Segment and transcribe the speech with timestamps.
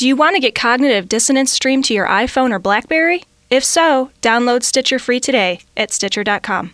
[0.00, 3.24] Do you want to get cognitive dissonance streamed to your iPhone or Blackberry?
[3.50, 6.72] If so, download Stitcher free today at Stitcher.com.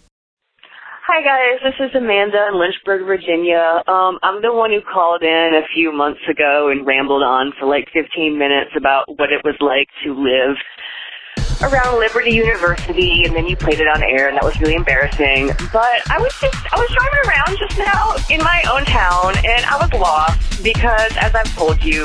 [1.08, 3.82] Hi guys, this is Amanda in Lynchburg, Virginia.
[3.88, 7.66] Um, I'm the one who called in a few months ago and rambled on for
[7.66, 10.54] like 15 minutes about what it was like to live
[11.62, 15.48] around Liberty University, and then you played it on air, and that was really embarrassing.
[15.72, 19.64] But I was just, I was driving around just now in my own town, and
[19.64, 22.04] I was lost because, as I've told you,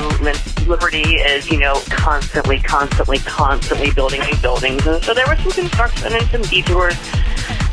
[0.67, 5.51] Liberty is, you know, constantly, constantly, constantly building new buildings, and so there was some
[5.51, 6.95] construction and some detours,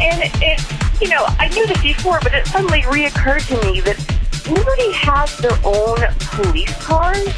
[0.01, 0.61] and it,
[1.01, 3.99] you know, I knew this before, but it suddenly reoccurred to me that
[4.49, 7.29] Liberty has their own police cars,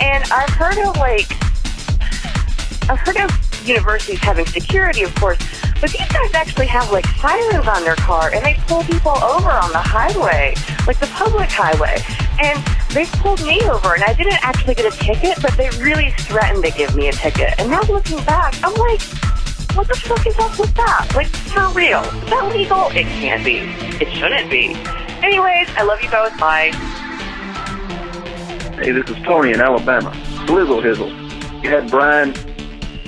[0.00, 1.30] and I've heard of like,
[2.90, 5.38] I've heard of universities having security, of course,
[5.80, 9.50] but these guys actually have like sirens on their car and they pull people over
[9.50, 10.54] on the highway,
[10.86, 12.02] like the public highway.
[12.42, 12.58] And
[12.94, 16.64] they pulled me over and I didn't actually get a ticket, but they really threatened
[16.64, 17.54] to give me a ticket.
[17.58, 19.02] And now looking back, I'm like,
[19.76, 21.12] what the fuck is up with that?
[21.14, 22.00] Like, for real.
[22.00, 22.86] Is that legal?
[22.88, 23.58] It can't be.
[24.02, 24.74] It shouldn't be.
[25.22, 26.36] Anyways, I love you both.
[26.38, 26.72] Bye.
[28.82, 30.10] Hey, this is Tony in Alabama.
[30.46, 31.12] Blizzle Hizzle.
[31.62, 32.32] You had Brian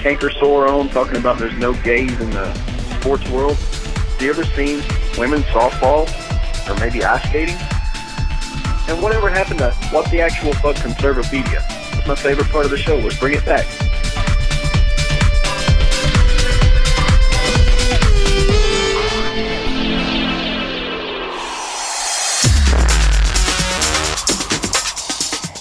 [0.01, 2.53] canker sore on talking about there's no gays in the
[2.98, 3.56] sports world.
[3.56, 4.83] Have you ever seen
[5.19, 6.09] women's softball
[6.69, 7.57] or maybe ice skating?
[8.89, 11.61] And whatever happened to what the actual fuck conservapedia?
[11.92, 13.67] That's my favorite part of the show was bring it back.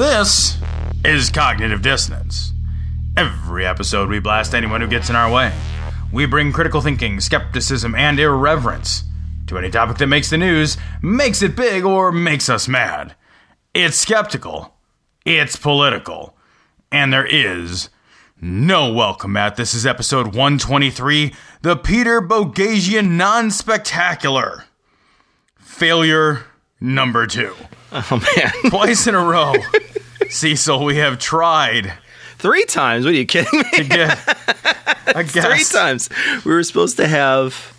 [0.00, 0.56] This
[1.04, 2.54] is Cognitive Dissonance.
[3.18, 5.52] Every episode, we blast anyone who gets in our way.
[6.10, 9.04] We bring critical thinking, skepticism, and irreverence
[9.48, 13.14] to any topic that makes the news, makes it big, or makes us mad.
[13.74, 14.74] It's skeptical,
[15.26, 16.34] it's political,
[16.90, 17.90] and there is
[18.40, 19.56] no welcome mat.
[19.56, 24.64] This is episode 123 The Peter Boghossian Non Spectacular.
[25.58, 26.46] Failure
[26.80, 27.54] number two.
[27.92, 29.54] Oh man, Twice in a row,
[30.28, 31.92] Cecil, we have tried
[32.38, 33.04] three times.
[33.04, 33.70] What are you kidding me?
[33.72, 34.18] to get
[35.08, 36.08] a Three times.
[36.44, 37.76] We were supposed to have.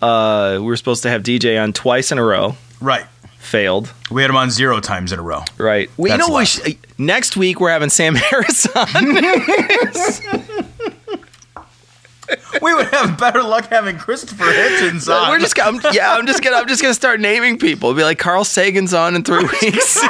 [0.00, 2.56] Uh, we were supposed to have DJ on twice in a row.
[2.80, 3.04] Right.
[3.38, 3.92] Failed.
[4.10, 5.42] We had him on zero times in a row.
[5.58, 5.90] Right.
[5.96, 6.40] Well, you That's know what?
[6.40, 6.82] We left.
[6.86, 8.86] should, next week we're having Sam Harris on.
[12.60, 15.30] We would have better luck having Christopher Hitchens on.
[15.30, 15.58] we're just.
[15.60, 16.56] I'm, yeah, I'm just gonna.
[16.56, 17.90] I'm just gonna start naming people.
[17.90, 20.00] It'll be like Carl Sagan's on in three weeks.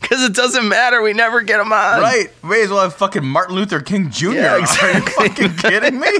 [0.00, 1.02] Because it doesn't matter.
[1.02, 2.00] We never get him on.
[2.00, 2.28] right.
[2.42, 4.32] We may as well have fucking Martin Luther King Jr.
[4.32, 5.24] Yeah, exactly.
[5.24, 6.08] Are you fucking kidding me?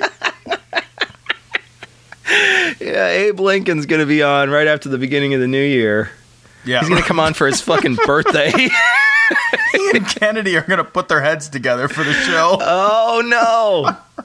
[2.80, 6.10] Yeah, Abe Lincoln's gonna be on right after the beginning of the new year.
[6.64, 6.80] Yeah.
[6.80, 8.50] He's gonna come on for his fucking birthday.
[9.72, 12.58] he and Kennedy are gonna put their heads together for the show.
[12.60, 14.24] Oh no.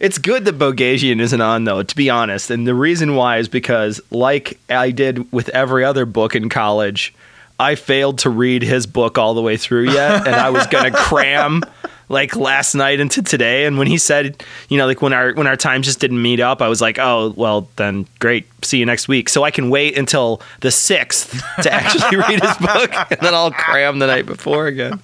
[0.00, 2.50] It's good that Boghossian isn't on though, to be honest.
[2.50, 7.14] And the reason why is because like I did with every other book in college,
[7.60, 10.84] I failed to read his book all the way through yet and I was going
[10.92, 11.62] to cram
[12.08, 15.46] like last night into today and when he said, you know, like when our when
[15.46, 18.46] our times just didn't meet up, I was like, "Oh, well then great.
[18.62, 22.56] See you next week." So I can wait until the 6th to actually read his
[22.58, 25.00] book and then I'll cram the night before again.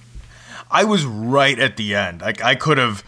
[0.71, 2.21] I was right at the end.
[2.21, 3.03] Like I could have,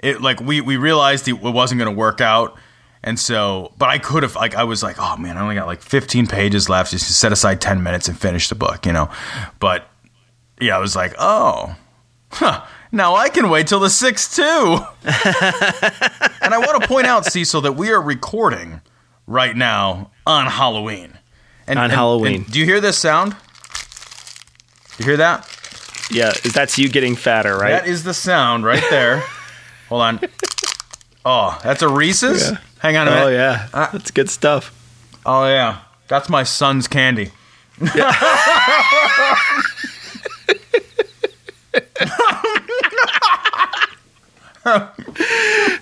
[0.00, 2.56] it like we we realized it wasn't going to work out,
[3.02, 5.66] and so but I could have like I was like oh man I only got
[5.66, 8.92] like 15 pages left just to set aside 10 minutes and finish the book you
[8.92, 9.10] know,
[9.58, 9.88] but
[10.60, 11.74] yeah I was like oh,
[12.30, 14.42] huh, now I can wait till the sixth too.
[16.42, 18.80] and I want to point out Cecil that we are recording
[19.26, 21.18] right now on Halloween.
[21.66, 22.36] And, On and- Halloween.
[22.44, 23.36] and do you hear this sound?
[24.98, 25.48] You hear that?
[26.10, 27.70] Yeah, that's you getting fatter, right?
[27.70, 29.22] That is the sound right there.
[29.88, 30.20] Hold on.
[31.24, 32.50] Oh, that's a Reese's?
[32.50, 32.58] Yeah.
[32.78, 33.24] Hang on a minute.
[33.24, 34.72] Oh yeah, Uh, that's good stuff.
[35.26, 35.80] Oh, yeah.
[36.08, 37.32] That's my son's candy.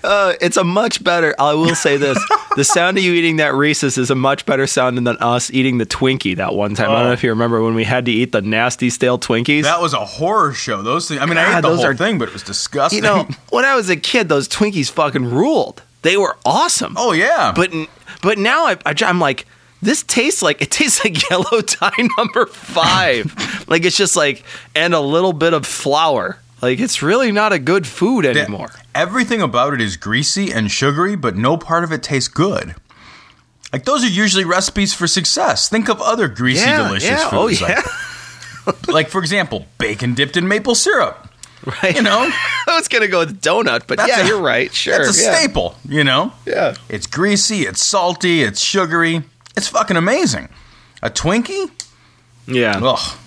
[0.03, 1.33] Uh, it's a much better.
[1.39, 2.19] I will say this:
[2.55, 5.79] the sound of you eating that Reese's is a much better sound than us eating
[5.79, 6.91] the Twinkie that one time.
[6.91, 7.13] I don't know Oh.
[7.13, 9.63] if you remember when we had to eat the nasty stale Twinkies.
[9.63, 10.83] That was a horror show.
[10.83, 11.21] Those things.
[11.21, 12.97] I mean, I ate the those whole are- thing, but it was disgusting.
[12.97, 15.81] you know, when I was a kid, those Twinkies fucking ruled.
[16.03, 16.93] They were awesome.
[16.97, 17.51] oh yeah.
[17.55, 17.71] But
[18.21, 19.47] but now I, I am like
[19.81, 23.65] this tastes like it tastes like yellow tie number five.
[23.67, 24.43] like it's just like
[24.75, 26.37] and a little bit of flour.
[26.65, 28.69] Like it's really not a good food anymore.
[28.95, 32.73] Everything about it is greasy and sugary, but no part of it tastes good.
[33.71, 35.69] Like those are usually recipes for success.
[35.69, 37.29] Think of other greasy, delicious yeah.
[37.31, 37.61] Oh foods.
[37.61, 37.81] yeah.
[38.65, 41.29] Like, like, for example, bacon dipped in maple syrup.
[41.83, 41.95] right.
[41.95, 42.27] You know,
[42.67, 44.73] I was gonna go with donut, but That's yeah, a- you're right.
[44.73, 44.97] Sure.
[45.05, 45.35] that's a yeah.
[45.35, 45.75] staple.
[45.87, 46.73] You know, Yeah.
[46.89, 49.21] it's greasy, it's salty, it's sugary.
[49.55, 50.49] It's fucking amazing.
[51.03, 51.69] A Twinkie?
[52.47, 52.79] Yeah.
[52.83, 53.17] Ugh,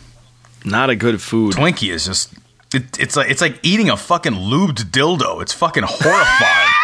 [0.65, 1.55] Not a good food.
[1.55, 2.35] Twinkie is just.
[2.75, 5.41] It, it's like it's like eating a fucking lubed dildo.
[5.41, 6.75] It's fucking horrifying.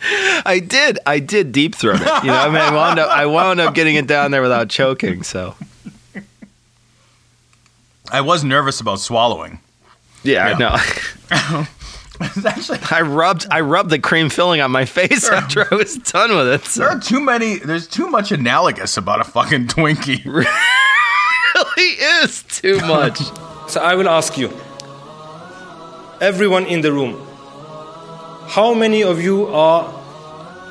[0.46, 0.98] I did.
[1.04, 2.06] I did deep throat it.
[2.24, 4.68] You know, I mean, I wound up, I wound up getting it down there without
[4.70, 5.22] choking.
[5.22, 5.54] So
[8.10, 9.58] I was nervous about swallowing.
[10.22, 10.58] yeah, Yeah.
[10.58, 11.66] no.
[12.46, 16.34] Actually I rubbed, I rubbed the cream filling on my face after I was done
[16.34, 16.64] with it.
[16.64, 17.58] So there are too many.
[17.58, 20.24] There's too much analogous about a fucking Twinkie.
[21.54, 21.92] really
[22.22, 23.18] is too much.
[23.68, 24.50] So I will ask you,
[26.20, 27.20] everyone in the room,
[28.48, 29.92] how many of you are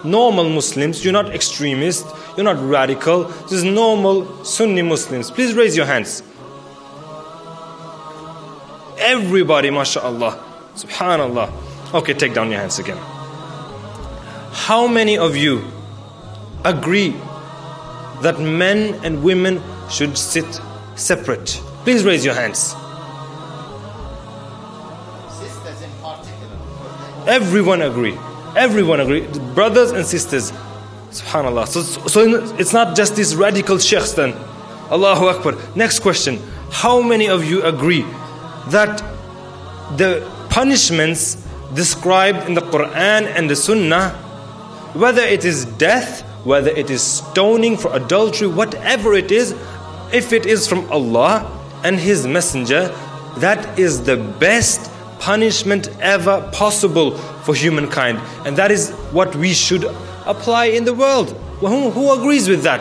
[0.04, 1.04] normal Muslims?
[1.04, 5.30] You're not extremists, you're not radical, just normal Sunni Muslims.
[5.32, 6.24] Please raise your hands.
[9.00, 10.44] Everybody, mashallah,
[10.76, 11.94] subhanallah.
[11.94, 12.98] Okay, take down your hands again.
[14.52, 15.64] How many of you
[16.66, 17.16] agree
[18.22, 20.60] that men and women should sit
[20.98, 21.62] separate?
[21.84, 22.76] Please raise your hands.
[25.40, 26.58] sisters in particular.
[27.28, 28.18] Everyone agree.
[28.56, 29.28] Everyone agree.
[29.54, 30.52] Brothers and sisters.
[31.12, 31.68] Subhanallah.
[31.68, 34.34] So, so it's not just these radical sheikhs then.
[34.92, 35.56] Allahu Akbar.
[35.76, 36.40] Next question.
[36.72, 38.02] How many of you agree
[38.70, 39.02] that
[39.98, 41.36] the punishments
[41.74, 44.12] described in the Quran and the Sunnah,
[44.94, 49.54] whether it is death, whether it is stoning for adultery, whatever it is,
[50.14, 51.46] if it is from Allah
[51.84, 52.88] and His Messenger,
[53.38, 58.20] that is the best punishment ever possible for humankind.
[58.46, 59.84] And that is what we should
[60.26, 61.36] apply in the world.
[61.62, 62.80] Well, Who, who agrees with that?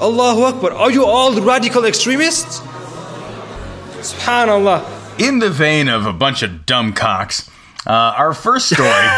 [0.00, 0.72] Allahu Akbar.
[0.72, 2.60] Are you all radical extremists?
[4.00, 4.84] Subhanallah.
[5.18, 7.48] In the vein of a bunch of dumb cocks,
[7.86, 9.08] uh, our first story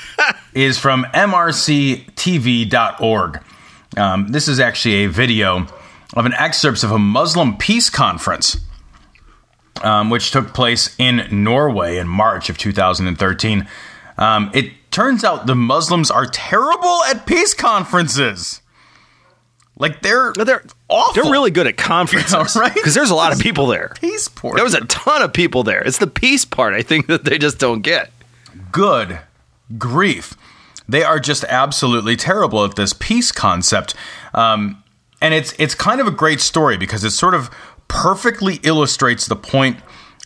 [0.54, 2.10] is from mrctv.org.
[3.96, 5.66] Um, this is actually a video
[6.14, 8.58] of an excerpt of a Muslim peace conference,
[9.82, 13.66] um, which took place in Norway in March of 2013.
[14.18, 18.60] Um, it turns out the Muslims are terrible at peace conferences.
[19.78, 21.22] Like they're They're awful.
[21.22, 22.74] They're really good at conferences, Yeah, right?
[22.74, 23.92] Because there's a lot of people there.
[23.98, 24.54] peace poor.
[24.54, 25.82] There was a ton of people there.
[25.82, 28.10] It's the peace part I think that they just don't get.
[28.70, 29.18] good
[29.78, 30.34] grief.
[30.88, 33.94] They are just absolutely terrible at this peace concept.
[34.34, 34.82] Um,
[35.20, 37.50] and it's it's kind of a great story because it sort of
[37.88, 39.78] perfectly illustrates the point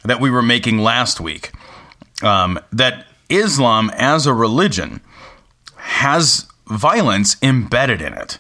[0.05, 1.53] that we were making last week.
[2.23, 5.01] Um, that Islam as a religion
[5.77, 8.39] has violence embedded in it.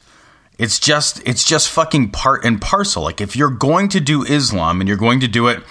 [0.59, 3.03] It's just it's just fucking part and parcel.
[3.03, 5.63] Like if you're going to do Islam and you're going to do it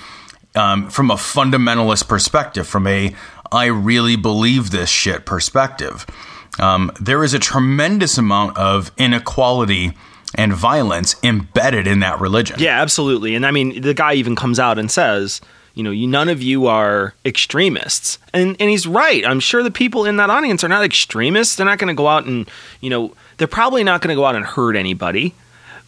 [0.55, 3.15] um, from a fundamentalist perspective, from a
[3.51, 6.05] I really believe this shit perspective,
[6.59, 9.93] um, there is a tremendous amount of inequality
[10.35, 12.57] and violence embedded in that religion.
[12.59, 13.35] Yeah, absolutely.
[13.35, 15.41] And I mean, the guy even comes out and says,
[15.73, 18.17] you know, you, none of you are extremists.
[18.33, 19.25] And and he's right.
[19.25, 21.55] I'm sure the people in that audience are not extremists.
[21.55, 22.49] They're not going to go out and,
[22.81, 25.33] you know, they're probably not going to go out and hurt anybody.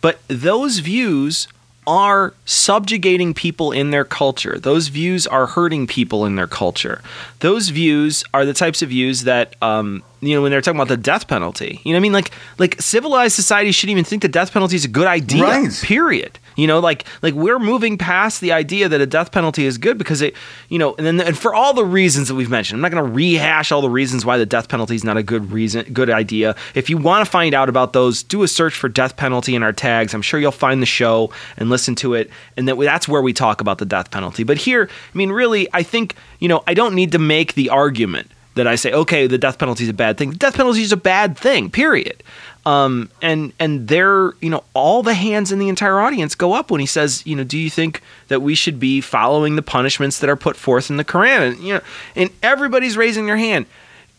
[0.02, 1.48] But those views
[1.88, 4.60] are subjugating people in their culture.
[4.60, 7.02] Those views are hurting people in their culture.
[7.40, 10.90] Those views are the types of views that, um, you know, when they're talking about
[10.90, 11.80] the death penalty.
[11.84, 14.76] You know, what I mean, like, like civilized society shouldn't even think the death penalty
[14.76, 15.44] is a good idea.
[15.44, 15.72] Right.
[15.82, 16.38] Period.
[16.58, 19.98] You know, like, like we're moving past the idea that a death penalty is good
[19.98, 20.36] because it,
[20.70, 23.06] you know, and then and for all the reasons that we've mentioned, I'm not going
[23.06, 26.10] to rehash all the reasons why the death penalty is not a good reason, good
[26.10, 26.56] idea.
[26.74, 29.62] If you want to find out about those, do a search for death penalty in
[29.62, 30.14] our tags.
[30.14, 33.34] I'm sure you'll find the show and listen to it, and that that's where we
[33.34, 34.44] talk about the death penalty.
[34.44, 37.70] But here, I mean, really, I think you know, I don't need to make the
[37.70, 40.32] argument that I say, okay, the death penalty is a bad thing.
[40.32, 41.70] The death penalty is a bad thing.
[41.70, 42.24] Period.
[42.68, 46.70] Um, and and they're you know all the hands in the entire audience go up
[46.70, 50.20] when he says you know do you think that we should be following the punishments
[50.20, 51.82] that are put forth in the Quran and you know
[52.16, 53.68] and everybody's raising their hand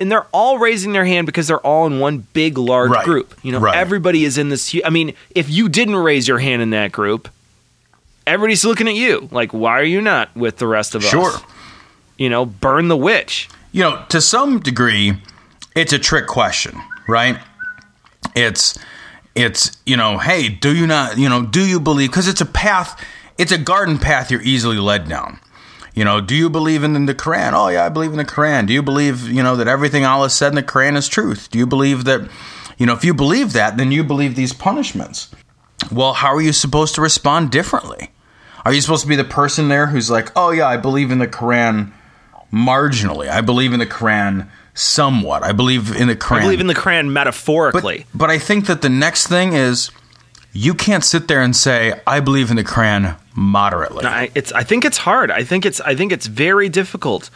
[0.00, 3.04] and they're all raising their hand because they're all in one big large Right.
[3.04, 3.76] group you know Right.
[3.76, 7.28] everybody is in this I mean if you didn't raise your hand in that group
[8.26, 11.32] everybody's looking at you like why are you not with the rest of Sure.
[11.32, 11.42] us
[12.16, 15.12] you know burn the witch you know, to some degree,
[15.76, 17.36] it's a trick question, right?
[18.38, 18.78] It's
[19.34, 22.46] it's you know, hey, do you not, you know, do you believe because it's a
[22.46, 23.02] path,
[23.36, 25.40] it's a garden path you're easily led down.
[25.94, 27.52] You know, do you believe in the Quran?
[27.54, 28.66] Oh yeah, I believe in the Quran.
[28.66, 31.50] Do you believe, you know, that everything Allah said in the Quran is truth?
[31.50, 32.28] Do you believe that,
[32.78, 35.30] you know, if you believe that, then you believe these punishments.
[35.90, 38.12] Well, how are you supposed to respond differently?
[38.64, 41.18] Are you supposed to be the person there who's like, "Oh yeah, I believe in
[41.18, 41.92] the Quran
[42.52, 43.28] marginally.
[43.28, 44.48] I believe in the Quran
[44.78, 45.42] somewhat.
[45.42, 46.38] I believe in the Quran.
[46.38, 49.90] I believe in the Quran metaphorically but I think that the next thing is
[50.52, 54.04] you can't sit there and say, I believe in the Quran moderately.
[54.06, 54.50] I, it's.
[54.52, 55.30] I think it's hard.
[55.30, 55.80] I think it's.
[55.80, 57.30] I think it's very difficult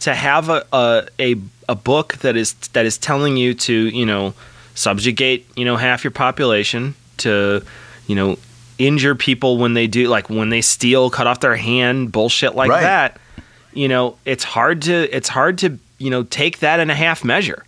[0.00, 1.36] to have a, a a
[1.68, 4.32] a book that is that is telling you to you know
[4.74, 7.62] subjugate you know half your population to
[8.06, 8.38] you know
[8.78, 12.70] injure people when they do like when they steal, cut off their hand, bullshit like
[12.70, 12.82] Right.
[12.82, 13.18] that.
[13.74, 17.24] You know, it's hard to it's hard to you know take that in a half
[17.24, 17.64] measure.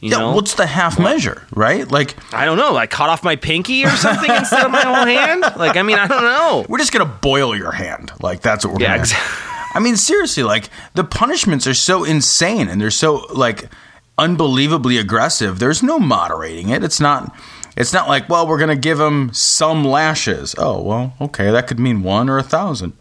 [0.00, 1.90] You yeah, know, what's the half measure, right?
[1.90, 2.72] Like, I don't know.
[2.72, 5.42] Like cut off my pinky or something instead of my whole hand.
[5.56, 6.64] Like I mean, I don't know.
[6.68, 8.12] we're just going to boil your hand.
[8.22, 9.44] Like, that's what we're Yeah, going to exactly.
[9.74, 13.68] I mean, seriously, like, the punishments are so insane and they're so, like,
[14.16, 15.58] unbelievably aggressive.
[15.58, 16.84] There's no moderating it.
[16.84, 17.34] It's not.
[17.76, 20.54] It's not like, well, we're going to give him some lashes.
[20.58, 22.92] Oh, well, okay, that could mean one or a thousand.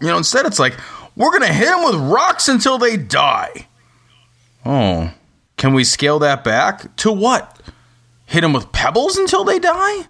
[0.00, 0.76] You know, instead it's like,
[1.16, 3.66] we're going to hit them with rocks until they die.
[4.64, 5.12] Oh.
[5.56, 6.94] Can we scale that back?
[6.98, 7.58] To what?
[8.26, 10.04] Hit them with pebbles until they die?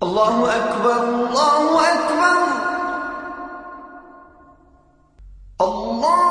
[0.00, 2.60] Allahu Akbar, Allahu Akbar.
[5.60, 6.24] Allah.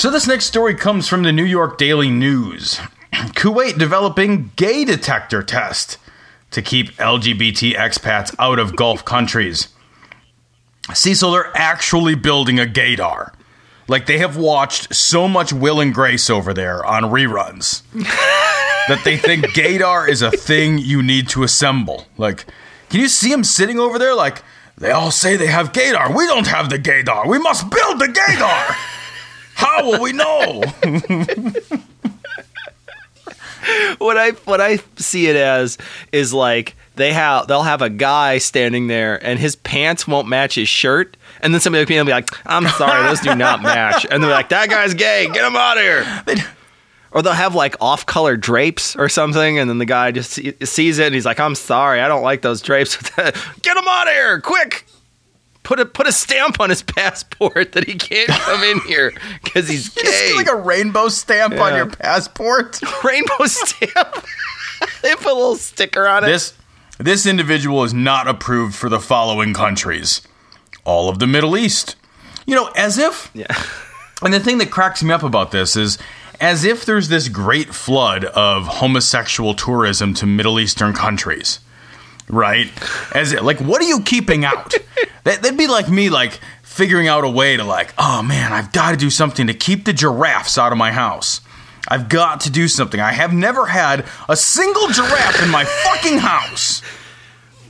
[0.00, 2.80] So, this next story comes from the New York Daily News
[3.12, 5.98] Kuwait developing gay detector test
[6.50, 9.68] to keep LGBT expats out of Gulf countries.
[10.92, 13.32] Cecil, they're actually building a gaydar.
[13.88, 19.16] Like they have watched so much Will and Grace over there on reruns that they
[19.16, 22.06] think gaydar is a thing you need to assemble.
[22.16, 22.46] Like,
[22.88, 24.14] can you see them sitting over there?
[24.14, 24.42] Like,
[24.78, 26.16] they all say they have gaydar.
[26.16, 27.26] We don't have the gaydar.
[27.26, 28.76] We must build the gaydar.
[29.54, 30.62] How will we know?
[33.98, 35.78] what I what I see it as
[36.12, 40.54] is like they have they'll have a guy standing there and his pants won't match
[40.54, 41.16] his shirt.
[41.42, 44.06] And then somebody will be like I'm sorry those do not match.
[44.10, 45.28] And they're like that guy's gay.
[45.32, 46.44] Get him out of here
[47.12, 50.32] or they'll have like off color drapes or something and then the guy just
[50.66, 52.96] sees it and he's like I'm sorry I don't like those drapes.
[53.16, 54.86] Get him out of here quick
[55.62, 59.12] put a put a stamp on his passport that he can't come in here
[59.42, 62.80] because he's gay like a rainbow stamp on your passport.
[63.04, 64.24] rainbow stamp
[65.02, 66.54] they put a little sticker on it This
[66.98, 70.22] this individual is not approved for the following countries.
[70.84, 71.96] All of the Middle East.
[72.46, 73.46] You know, as if yeah
[74.22, 75.98] And the thing that cracks me up about this is
[76.40, 81.60] as if there's this great flood of homosexual tourism to Middle Eastern countries.
[82.30, 82.70] Right?
[83.14, 84.70] As it, like what are you keeping out?
[85.24, 88.72] that, that'd be like me like figuring out a way to like, oh man, I've
[88.72, 91.40] got to do something to keep the giraffes out of my house.
[91.88, 93.00] I've got to do something.
[93.00, 96.82] I have never had a single giraffe in my fucking house.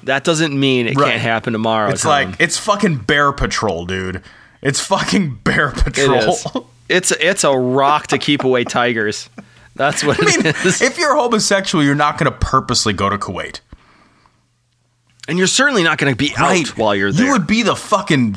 [0.03, 1.11] That doesn't mean it Right.
[1.13, 1.91] can't happen tomorrow.
[1.91, 2.11] It's Tom.
[2.31, 4.23] like it's fucking bear patrol, dude.
[4.63, 6.31] It's fucking bear patrol.
[6.31, 6.47] is.
[6.91, 9.31] It's it's a rock to keep away tigers.
[9.77, 10.83] That's what I mean, it is.
[10.83, 13.61] if you're homosexual, you're not going to purposely go to Kuwait.
[15.31, 17.27] And you're certainly not going to be out while you're there.
[17.27, 18.35] You would be the fucking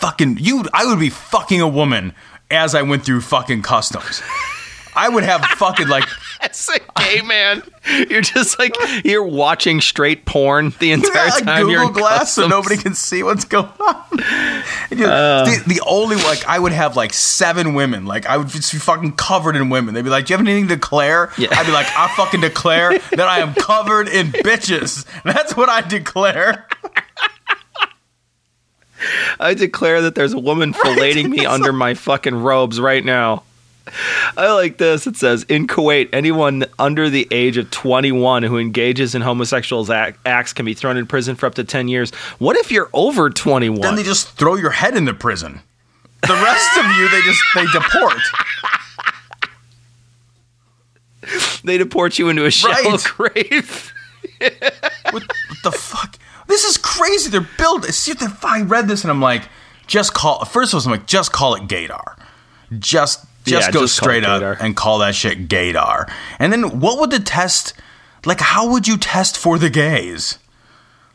[0.00, 0.64] fucking you.
[0.72, 2.14] I would be fucking a woman
[2.50, 4.22] as I went through fucking customs.
[5.00, 6.04] I would have fucking like
[6.42, 7.62] It's a gay man.
[8.08, 12.32] You're just like you're watching straight porn the entire like time you're Google in Glass
[12.34, 14.04] so nobody can see what's going on.
[14.90, 15.44] You- Uh.
[15.44, 18.06] the, the only like I would have like seven women.
[18.06, 19.94] Like I would just be fucking covered in women.
[19.94, 21.48] They'd be like, "Do you have anything to declare?" Yeah.
[21.52, 25.80] I'd be like, "I fucking declare that I am covered in bitches." That's what I
[25.82, 26.66] declare.
[29.38, 33.44] I declare that there's a woman filleting me under my fucking robes right now.
[34.36, 35.06] I like this.
[35.06, 40.16] It says in Kuwait, anyone under the age of 21 who engages in homosexual ac-
[40.24, 42.12] acts can be thrown in prison for up to 10 years.
[42.38, 43.80] What if you're over 21?
[43.80, 45.60] Then they just throw your head into prison.
[46.22, 48.20] The rest of you, they just they deport.
[51.64, 53.04] they deport you into a shallow Right.
[53.16, 53.92] grave.
[54.40, 55.24] What, what
[55.64, 56.16] the fuck?
[56.46, 57.30] This is crazy.
[57.30, 57.92] They're building.
[57.92, 59.42] See, if I read this and I'm like,
[59.86, 60.44] just call.
[60.44, 62.18] First of all, I'm like, just call it gaydar.
[62.78, 66.12] Just, just Yeah, go just straight up and call that shit gaydar.
[66.38, 67.74] And then what would the test?
[68.24, 70.38] Like, how would you test for the gays?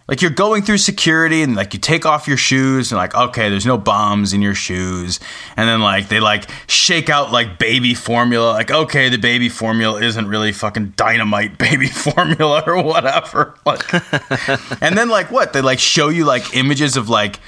[0.08, 3.50] Like you're going through security and like you take off your shoes and like okay
[3.50, 5.20] there's no bombs in your shoes
[5.58, 10.00] and then like they like shake out like baby formula like okay the baby formula
[10.00, 13.92] isn't really fucking dynamite baby formula or whatever like
[14.82, 17.40] and then like what they like show you like images of like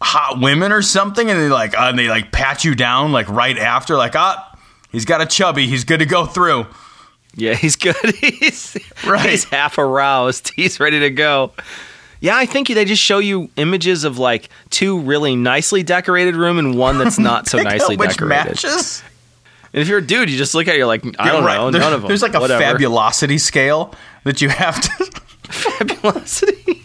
[0.00, 3.28] hot women or something and they like uh, and they like pat you down like
[3.28, 4.56] right after like ah
[4.92, 6.66] he's got a chubby he's good to go through
[7.34, 7.96] Yeah, he's good.
[8.20, 8.76] he's
[9.06, 9.30] Right.
[9.30, 10.52] He's half aroused.
[10.56, 11.52] He's ready to go.
[12.20, 16.58] Yeah, I think they just show you images of like two really nicely decorated room
[16.58, 18.28] and one that's not so nicely which decorated.
[18.46, 19.02] matches
[19.72, 21.56] And if you're a dude, you just look at it, you're like, I don't Right.
[21.58, 22.08] know, There- none of them.
[22.08, 22.60] There's like a Whatever.
[22.62, 25.04] fabulosity scale that you have to.
[25.52, 26.84] fabulosity.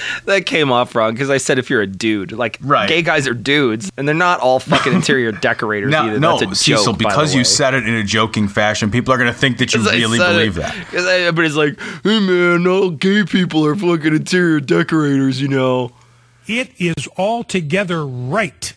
[0.26, 2.88] that came off wrong because I said if you're a dude, like Right.
[2.88, 6.18] gay guys are dudes, and they're not all fucking interior decorators no, either.
[6.20, 6.84] no, That's a Cecil.
[6.84, 9.72] joke, because you said it in a joking fashion, people are going to think that
[9.74, 10.60] you really believe it.
[10.62, 10.74] that.
[10.88, 15.92] 'Cause everybody's like, "Hey man, all gay people are fucking interior decorators," you know.
[16.46, 18.74] it is altogether right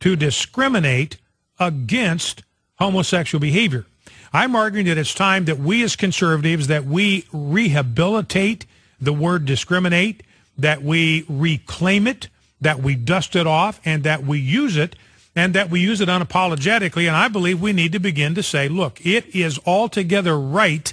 [0.00, 1.18] to discriminate
[1.60, 2.42] against
[2.78, 3.84] homosexual behavior.
[4.32, 8.64] I'm arguing that it's time that we as conservatives that we rehabilitate
[9.00, 10.22] the word discriminate,
[10.58, 12.28] that we reclaim it,
[12.60, 14.96] that we dust it off and that we use it
[15.34, 18.68] and that we use it unapologetically and I believe we need to begin to say,
[18.68, 20.92] look, it is altogether right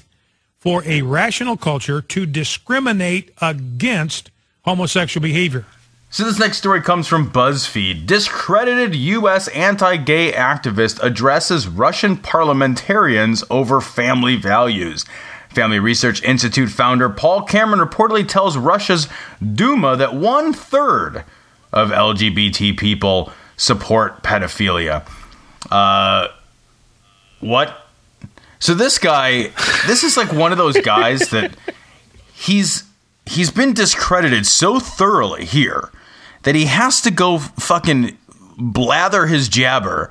[0.57, 4.29] for a rational culture to discriminate against
[4.63, 5.65] homosexual behavior.
[6.11, 8.07] So this next story comes from BuzzFeed.
[8.07, 9.47] Discredited U.S.
[9.49, 15.05] anti-gay activist addresses Russian parliamentarians over family values.
[15.49, 19.07] Family Research Institute founder Paul Cameron reportedly tells Russia's
[19.41, 21.23] Duma that one third
[21.73, 25.07] of LGBT people support pedophilia.
[25.71, 26.27] Uh,
[27.39, 27.87] what?
[28.59, 29.51] So this guy,
[29.87, 31.55] this is like one of those guys that
[32.33, 32.83] he's
[33.25, 35.91] he's been discredited so thoroughly here
[36.43, 38.17] that he has to go fucking
[38.57, 40.09] blather his jabber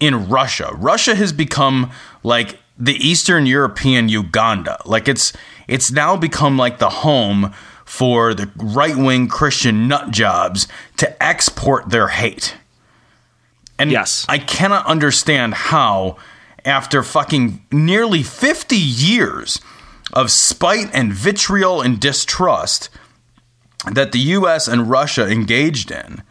[0.00, 0.70] in Russia.
[0.74, 1.90] Russia has become
[2.22, 4.80] like the Eastern European Uganda.
[4.84, 5.32] Like it's
[5.66, 7.52] it's now become like the home
[7.84, 12.54] for the right-wing Christian nut jobs to export their hate.
[13.78, 14.26] And Yes.
[14.28, 16.16] I cannot understand how
[16.64, 19.60] after fucking nearly 50 years
[20.12, 22.90] of spite and vitriol and distrust
[23.90, 26.22] that the US and Russia engaged in,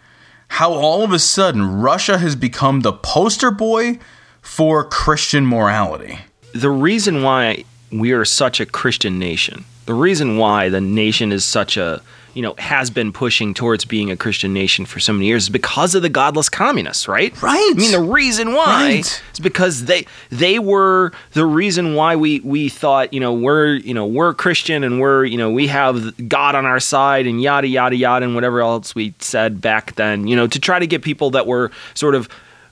[0.49, 3.99] how all of a sudden Russia has become the poster boy
[4.41, 6.19] for Christian morality.
[6.61, 11.45] The reason why we are such a Christian nation, the reason why the nation is
[11.45, 12.01] such a,
[12.33, 15.49] you know, has been pushing towards being a Christian nation for so many years is
[15.49, 17.31] because of the godless communists, right?
[17.41, 17.71] Right.
[17.75, 19.21] I mean, the reason why Right.
[19.33, 23.93] is because they they were the reason why we we thought, you know, we're you
[23.93, 27.67] know we're Christian and we're you know we have God on our side and yada
[27.67, 31.01] yada yada and whatever else we said back then, you know, to try to get
[31.01, 32.27] people that were sort of,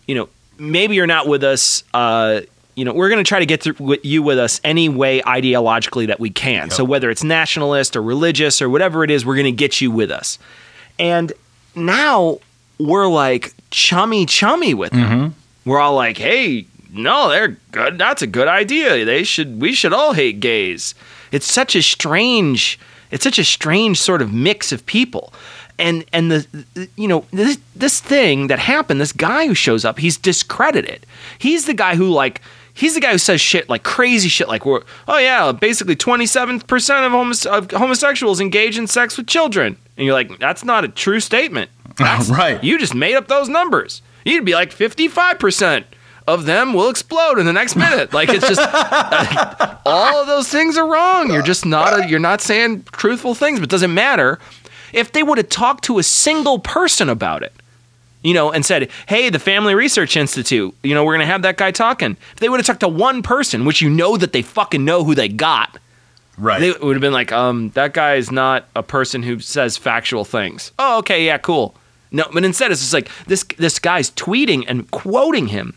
[0.08, 1.84] you know, maybe you're not with us.
[1.93, 2.41] Uh,
[2.75, 5.21] you know, we're going to try to get through with you with us any way
[5.21, 6.69] ideologically that we can.
[6.69, 9.91] So whether it's nationalist or religious or whatever it is, we're going to get you
[9.91, 10.38] with us.
[10.99, 11.31] And
[11.75, 12.39] now
[12.77, 15.01] we're like chummy chummy with them.
[15.01, 15.69] Mm-hmm.
[15.69, 17.97] We're all like, "Hey, no, they're good.
[17.97, 19.05] That's a good idea.
[19.05, 20.93] They should we should all hate gays."
[21.31, 22.79] It's such a strange
[23.11, 25.33] it's such a strange sort of mix of people.
[25.77, 29.99] And and the- you know this this thing that happened, this guy who shows up,
[29.99, 31.05] he's discredited.
[31.38, 32.41] He's the guy who like
[32.75, 37.05] he's the guy who says shit like crazy shit like we're oh yeah, basically 27%
[37.05, 39.77] of, homos- of homosexuals engage in sex with children.
[39.97, 41.71] And you're like that's not a true statement.
[41.97, 42.61] That's, Right.
[42.61, 44.01] You just made up those numbers.
[44.25, 45.85] You'd be like 55%
[46.27, 48.13] of them will explode in the next minute.
[48.13, 48.59] Like it's just
[49.85, 51.31] all of those things are wrong.
[51.31, 54.39] You're just not a, you're not saying truthful things, but it doesn't matter.
[54.91, 57.53] If they would have talked to a single person about it,
[58.25, 61.43] you know, and said, "Hey, the Family Research Institute, you know, we're going to have
[61.43, 64.33] that guy talking." If they would have talked to one person, which you know that
[64.33, 65.77] they fucking know who they got,
[66.38, 66.59] Right.
[66.59, 70.25] they would have been like, um, that guy is not a person who says factual
[70.25, 70.71] things.
[70.77, 71.75] Oh, okay, yeah, cool.
[72.11, 75.73] No, but instead it's just like this this guy's tweeting and quoting him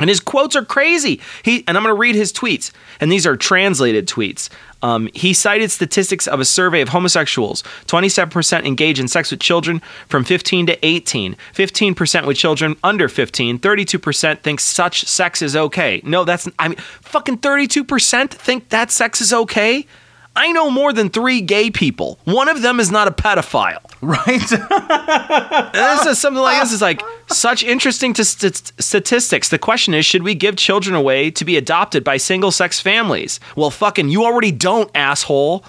[0.00, 1.20] And his quotes are crazy.
[1.44, 4.48] He and I'm going to read his tweets, and these are translated tweets.
[4.82, 7.62] Um, he cited statistics of a survey of homosexuals.
[7.86, 11.36] 27% engage in sex with children from 15 to 18.
[11.54, 13.60] 15% with children under 15.
[13.60, 16.02] 32% think such sex is okay.
[16.04, 19.86] No, that's I mean, fucking 32% think that sex is okay.
[20.36, 22.18] I know more than three gay people.
[22.24, 23.78] One of them is not a pedophile.
[24.00, 24.40] Right?
[25.74, 29.48] This is something like this is like such interesting to st- statistics.
[29.48, 33.40] The question is, should we give children away to be adopted by single-sex families?
[33.56, 35.64] Well, fucking, you already don't, asshole.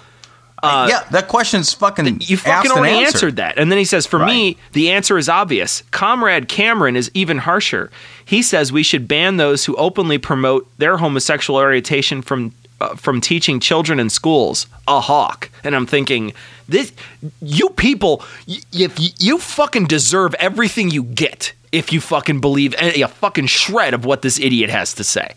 [0.62, 2.20] Uh, yeah, that question's fucking.
[2.22, 3.14] You fucking already answered.
[3.14, 3.58] answered that.
[3.58, 5.82] And then he says, for me, the answer is obvious.
[5.90, 7.90] Comrade Cameron is even harsher.
[8.24, 13.20] He says we should ban those who openly promote their homosexual orientation from uh, from
[13.20, 14.66] teaching children in schools.
[14.86, 15.50] A hawk.
[15.64, 16.32] And I'm thinking,
[16.68, 16.92] this,
[17.40, 23.02] you people, y- if you fucking deserve everything you get if you fucking believe any,
[23.02, 25.34] a fucking shred of what this idiot has to say.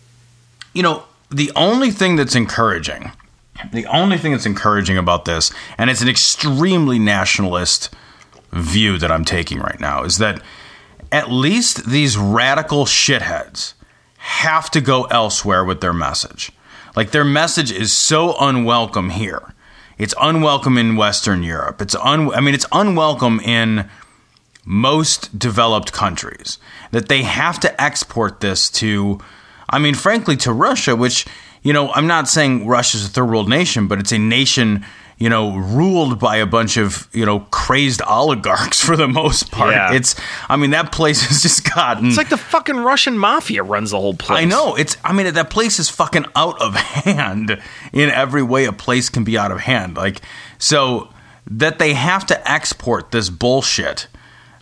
[0.74, 3.12] you know, the only thing that's encouraging,
[3.74, 7.94] the only thing that's encouraging about this, and it's an extremely nationalist
[8.54, 10.42] view that I'm taking right now, is that
[11.12, 13.74] at least these radical shitheads
[14.18, 16.52] have to go elsewhere with their message.
[17.00, 19.54] Like their message is so unwelcome here.
[19.98, 21.82] It's unwelcome in Western Europe.
[21.82, 23.90] It's un I mean it's unwelcome in
[24.66, 26.58] most developed countries
[26.92, 29.18] that they have to export this to
[29.70, 31.26] I mean frankly to Russia which
[31.64, 34.86] you know I'm not saying Russia's a third world nation but it's a nation
[35.20, 39.72] you know ruled by a bunch of you know crazed oligarchs for the most part
[39.74, 39.94] Yeah.
[39.94, 40.16] it's
[40.48, 44.00] I mean that place has just gotten It's like the fucking Russian mafia runs the
[44.00, 44.40] whole place.
[44.42, 44.76] I know.
[44.76, 47.62] It's I mean that place is fucking out of hand
[47.94, 49.98] in every way a place can be out of hand.
[49.98, 50.22] Like
[50.58, 51.10] so
[51.52, 54.08] that they have to export this bullshit.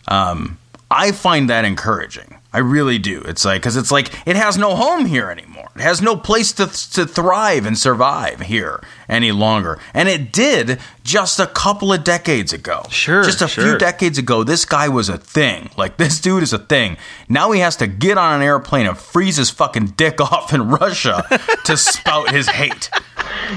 [0.08, 0.58] Um,
[0.90, 2.37] I find that encouraging.
[2.58, 3.20] I really do.
[3.20, 5.68] It's like because it's like it has no home here anymore.
[5.76, 9.78] It has no place to to thrive and survive here any longer.
[9.94, 12.82] And it did just a couple of decades ago.
[12.90, 14.42] Sure, just a few decades ago.
[14.42, 15.70] This guy was a thing.
[15.76, 16.96] Like this dude is a thing.
[17.28, 20.68] Now he has to get on an airplane and freeze his fucking dick off in
[20.68, 21.22] Russia
[21.64, 22.90] to spout his hate.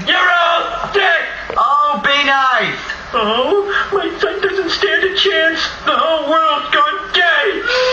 [0.06, 1.26] You're all dead!
[1.56, 2.78] Oh, be nice!
[3.14, 5.58] Oh, my son doesn't stand a chance.
[5.86, 7.91] The whole world's gone gay.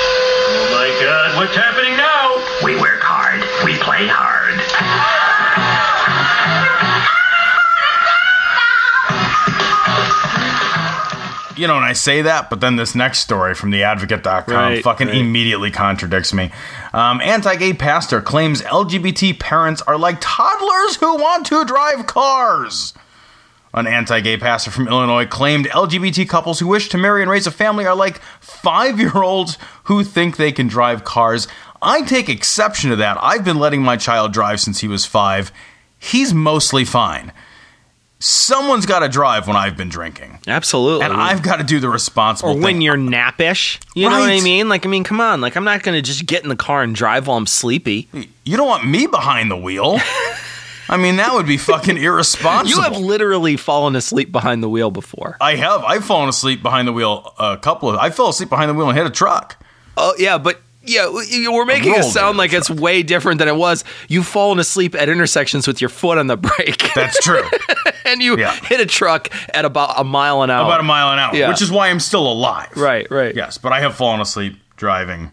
[1.00, 2.36] My god, what's happening now?
[2.62, 3.40] We work hard.
[3.64, 4.60] We play hard.
[11.58, 15.08] you know, and I say that, but then this next story from theadvocate.com Right, fucking
[15.08, 15.18] right.
[15.18, 16.52] immediately contradicts me.
[16.94, 22.94] Um, Anti gay pastor claims LGBT parents are like toddlers who want to drive cars.
[23.74, 27.46] An anti gay pastor from Illinois claimed LGBT couples who wish to marry and raise
[27.46, 31.48] a family are like five year olds who think they can drive cars.
[31.82, 33.18] I take exception to that.
[33.22, 35.52] I've been letting my child drive since he was five.
[36.00, 37.32] He's mostly fine.
[38.22, 40.40] Someone's got to drive when I've been drinking.
[40.46, 41.06] Absolutely.
[41.06, 42.62] And I've got to do the responsible or thing.
[42.64, 43.80] when you're nappish.
[43.96, 44.44] You know what I Right.
[44.44, 44.68] mean?
[44.68, 45.40] Like, I mean, come on.
[45.40, 48.10] Like, I'm not going to just get in the car and drive while I'm sleepy.
[48.44, 50.00] You don't want me behind the wheel.
[50.90, 52.70] I mean, that would be fucking irresponsible.
[52.76, 55.38] You have literally fallen asleep behind the wheel before.
[55.40, 55.84] I have.
[55.84, 57.98] I've fallen asleep behind the wheel a couple of.
[57.98, 59.64] I fell asleep behind the wheel and hit a truck.
[59.96, 60.62] Oh, yeah, but.
[60.82, 63.84] Yeah, we're making it sound like it's way different than it was.
[64.08, 66.92] You've fallen asleep at intersections with your foot on the brake.
[66.96, 67.44] That's true.
[68.06, 68.56] and you Yeah.
[68.56, 70.66] hit a truck at about a mile an hour.
[70.66, 71.50] About a mile an hour, Yeah.
[71.50, 72.70] which is why I'm still alive.
[72.76, 73.36] Right, right.
[73.36, 75.32] Yes, but I have fallen asleep driving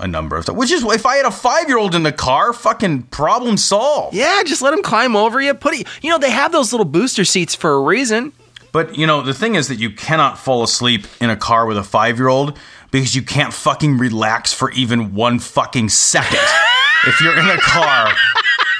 [0.00, 0.58] a number of times.
[0.58, 4.14] Which is if I had a five year old in the car, fucking problem solved.
[4.14, 5.54] Yeah, just let him climb over you.
[5.54, 5.86] Put it.
[6.02, 8.32] You know they have those little booster seats for a reason.
[8.72, 11.76] But you know, the thing is that you cannot fall asleep in a car with
[11.76, 12.58] a five year old
[12.90, 16.40] because you can't fucking relax for even one fucking second
[17.06, 18.12] if you're in a car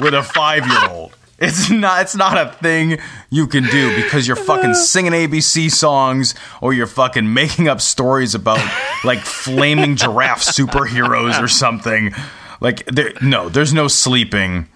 [0.01, 1.17] with a five year old.
[1.41, 2.99] It's not it's not a thing
[3.31, 8.35] you can do because you're fucking singing ABC songs or you're fucking making up stories
[8.35, 8.61] about
[9.05, 12.13] like flaming giraffe superheroes or something.
[12.61, 14.69] Like there no, there's no sleeping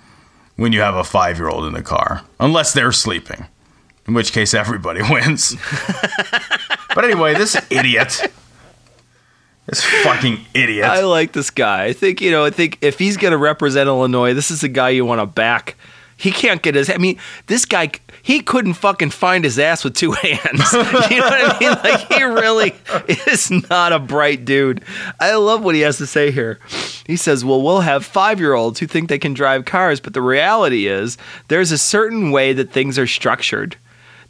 [0.56, 2.22] when you have a five year old in the car.
[2.40, 3.46] Unless they're sleeping.
[4.06, 5.56] In which case everybody wins.
[6.94, 8.20] but anyway, this idiot.
[9.66, 10.84] This fucking idiot.
[10.84, 11.84] I like this guy.
[11.84, 12.44] I think you know.
[12.44, 15.26] I think if he's going to represent Illinois, this is the guy you want to
[15.26, 15.76] back.
[16.16, 16.88] He can't get his.
[16.90, 17.90] I mean, this guy.
[18.22, 20.72] He couldn't fucking find his ass with two hands.
[20.72, 21.70] You know what I mean?
[21.70, 22.74] Like he really
[23.26, 24.82] is not a bright dude.
[25.20, 26.58] I love what he has to say here.
[27.06, 30.86] He says, "Well, we'll have five-year-olds who think they can drive cars, but the reality
[30.86, 33.76] is there's a certain way that things are structured."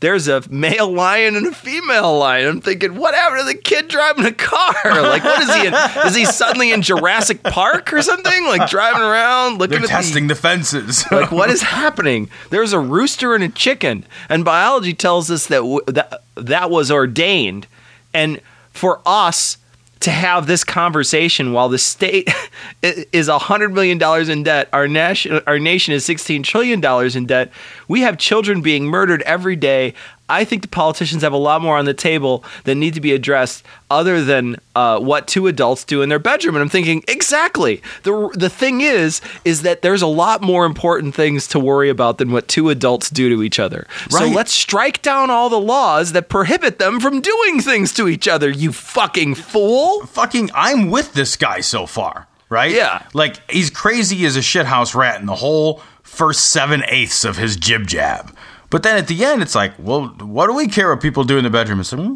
[0.01, 2.49] There's a male lion and a female lion.
[2.49, 4.75] I'm thinking, what happened to the kid driving a car?
[5.15, 5.75] Like, what is he in?
[6.07, 8.45] Is he suddenly in Jurassic Park or something?
[8.47, 11.05] Like driving around looking They're at testing the the fences.
[11.13, 15.59] like what is happening there's a rooster and a chicken and biology tells us that
[15.59, 17.67] w- that, that was ordained
[18.13, 19.59] and for us
[20.05, 22.29] to have this conversation while the state
[22.83, 26.85] is $100 million in debt our nation our nation is $16 trillion
[27.17, 27.51] in debt
[27.89, 29.95] we have children being murdered every day
[30.29, 33.13] I think the politicians have a lot more on the table that need to be
[33.13, 36.55] addressed other than uh, what two adults do in their bedroom.
[36.57, 37.83] And I'm thinking, exactly.
[38.05, 42.17] The, the thing is, is that there's a lot more important things to worry about
[42.19, 43.87] than what two adults do to each other.
[44.11, 44.21] Right.
[44.21, 48.27] So let's strike down all the laws that prohibit them from doing things to each
[48.27, 50.07] other, you fucking fool.
[50.07, 52.73] fucking I'm with this guy so far, right?
[52.73, 53.07] Yeah.
[53.13, 57.57] Like he's crazy as a shithouse rat in the whole first seven eighths of his
[57.57, 58.35] jib jab.
[58.75, 61.39] But then at the end, it's like, well, what do we care what people do
[61.39, 61.79] in the bedroom?
[61.79, 62.15] It's like, "Hmm,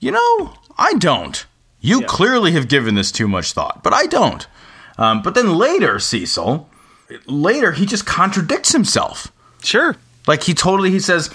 [0.00, 1.44] you know, I don't.
[1.78, 4.46] You clearly have given this too much thought, but I don't.
[4.96, 6.70] Um, but then later, Cecil,
[7.26, 9.30] later he just contradicts himself.
[9.62, 9.94] Sure.
[10.26, 11.28] Like he totally he says,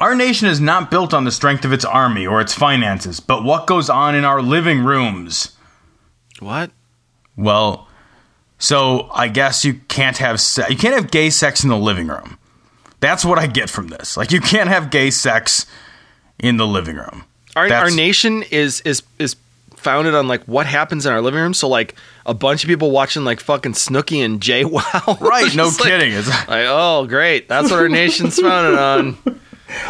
[0.00, 3.44] our nation is not built on the strength of its army or its finances, but
[3.44, 5.56] what goes on in our living rooms.
[6.40, 6.72] What?
[7.36, 7.86] Well,
[8.58, 12.08] so I guess you can't have se- you can't have gay sex in the living
[12.08, 12.36] room.
[13.02, 14.16] That's what I get from this.
[14.16, 15.66] Like you can't have gay sex
[16.38, 17.24] in the living room.
[17.54, 19.36] Our, our nation is is is
[19.76, 21.52] founded on like what happens in our living room.
[21.52, 24.82] So like a bunch of people watching like fucking Snooki and Jay Wow.
[25.20, 26.12] Right, no Just like- kidding.
[26.12, 29.18] It's, Like, oh great, that's what our nation's founded on.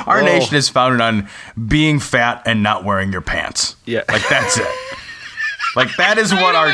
[0.06, 0.24] our Whoa.
[0.26, 1.28] nation is founded on
[1.68, 3.76] being fat and not wearing your pants.
[3.84, 4.02] Yeah.
[4.08, 4.66] Like that's it.
[5.76, 6.70] like that is what our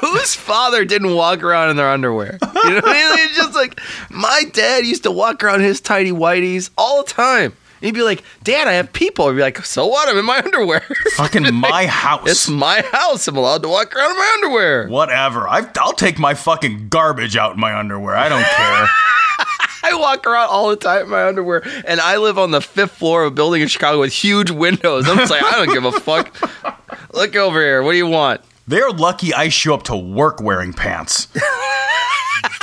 [0.00, 2.38] Whose father didn't walk around in their underwear?
[2.42, 3.26] You know what I mean?
[3.26, 7.52] It's just like my dad used to walk around his tidy whities all the time.
[7.80, 10.06] He'd be like, "Dad, I have people." I'd be like, "So what?
[10.08, 10.82] I'm in my underwear.
[11.14, 12.28] fucking my house.
[12.28, 13.26] it's my house.
[13.26, 15.48] I'm allowed to walk around in my underwear." Whatever.
[15.48, 18.14] I, I'll take my fucking garbage out in my underwear.
[18.16, 18.88] I don't care.
[19.82, 22.92] I walk around all the time in my underwear, and I live on the fifth
[22.92, 25.08] floor of a building in Chicago with huge windows.
[25.08, 26.79] I'm just like, I don't give a fuck.
[27.12, 27.82] Look over here.
[27.82, 28.40] What do you want?
[28.68, 31.28] They're lucky I show up to work wearing pants.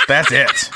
[0.07, 0.69] That's it.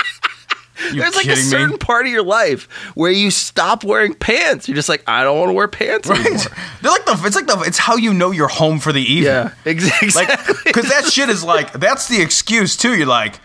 [0.91, 1.77] You There's like a certain me?
[1.77, 4.67] part of your life where you stop wearing pants.
[4.67, 6.31] You're just like, I don't want to wear pants anymore.
[6.33, 6.47] Right?
[6.81, 7.21] They're like the.
[7.23, 7.59] It's like the.
[7.61, 9.25] It's how you know you're home for the evening.
[9.25, 10.09] Yeah, exactly.
[10.09, 12.95] Like, because that shit is like that's the excuse too.
[12.97, 13.35] You're like,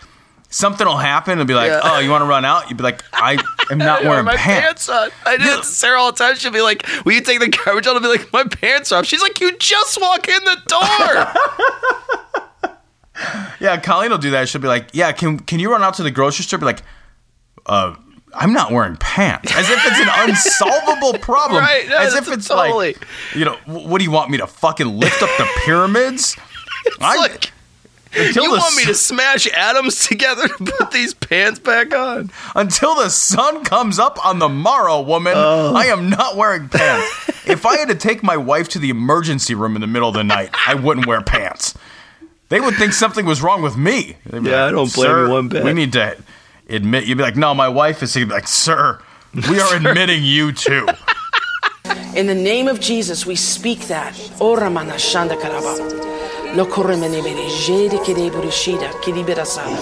[0.49, 1.81] something will happen and be like, Yeah.
[1.83, 2.69] oh, you want to run out?
[2.69, 3.37] You'd be like, I
[3.69, 4.87] am not wearing my pants.
[4.87, 5.09] pants on.
[5.25, 6.35] I did it to Sarah all the time.
[6.35, 8.99] She'll be like, "Will you take the garbage out?" I'll be like, "My pants are
[8.99, 12.73] off." She's like, "You just walk in the door."
[13.59, 14.47] Yeah, Colleen will do that.
[14.47, 16.59] She'll be like, yeah, can can you run out to the grocery store?
[16.59, 16.83] Be like,
[17.65, 17.95] uh.
[18.33, 19.51] I'm not wearing pants.
[19.55, 21.63] As if it's an unsolvable problem.
[21.63, 24.45] Right, no, As if it's totally- like, you know, what do you want me to
[24.45, 26.35] fucking lift up the pyramids?
[26.85, 27.51] It's I- like,
[28.17, 32.31] until you the want me to smash atoms together to put these pants back on?
[32.55, 35.33] until the sun comes up on the morrow, woman.
[35.35, 35.73] Oh.
[35.75, 37.29] I am not wearing pants.
[37.47, 40.15] if I had to take my wife to the emergency room in the middle of
[40.15, 41.75] the night, I wouldn't wear pants.
[42.49, 44.15] They would think something was wrong with me.
[44.25, 46.17] They'd be Yeah, I don't blame you one bit." We need to
[46.69, 47.05] admit.
[47.05, 48.13] You'd be like, no, my wife is.
[48.13, 49.01] He'd be like, sir,
[49.49, 50.87] we are admitting you too.
[52.15, 54.15] In the name of Jesus, we speak that.
[56.55, 59.77] Lo koremene bere jede kede burishida kidibera sana.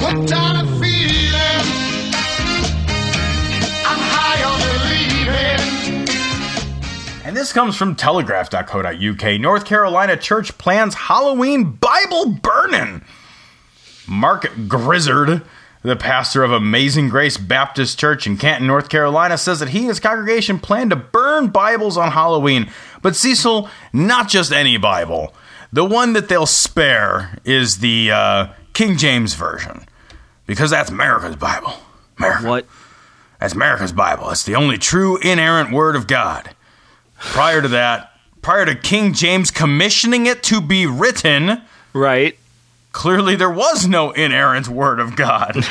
[0.00, 1.64] What kind of feeling?
[3.86, 4.24] I'm.
[7.24, 9.40] And this comes from telegraph.co.uk.
[9.40, 13.02] North Carolina church plans Halloween Bible burning.
[14.06, 15.42] Mark Grizzard,
[15.84, 19.88] the pastor of Amazing Grace Baptist Church in Canton, North Carolina, says that he and
[19.88, 22.70] his congregation plan to burn Bibles on Halloween.
[23.02, 25.34] But Cecil, not just any Bible.
[25.72, 29.84] The one that they'll spare is the uh, King James Version.
[30.46, 31.74] Because that's America's Bible.
[32.16, 32.48] America.
[32.48, 32.66] What?
[33.38, 34.30] That's America's Bible.
[34.30, 36.54] It's the only true inerrant word of God.
[37.18, 41.60] Prior to that, prior to King James commissioning it to be written,
[41.92, 42.38] Right.
[42.94, 45.52] Clearly there was no inerrant word of God.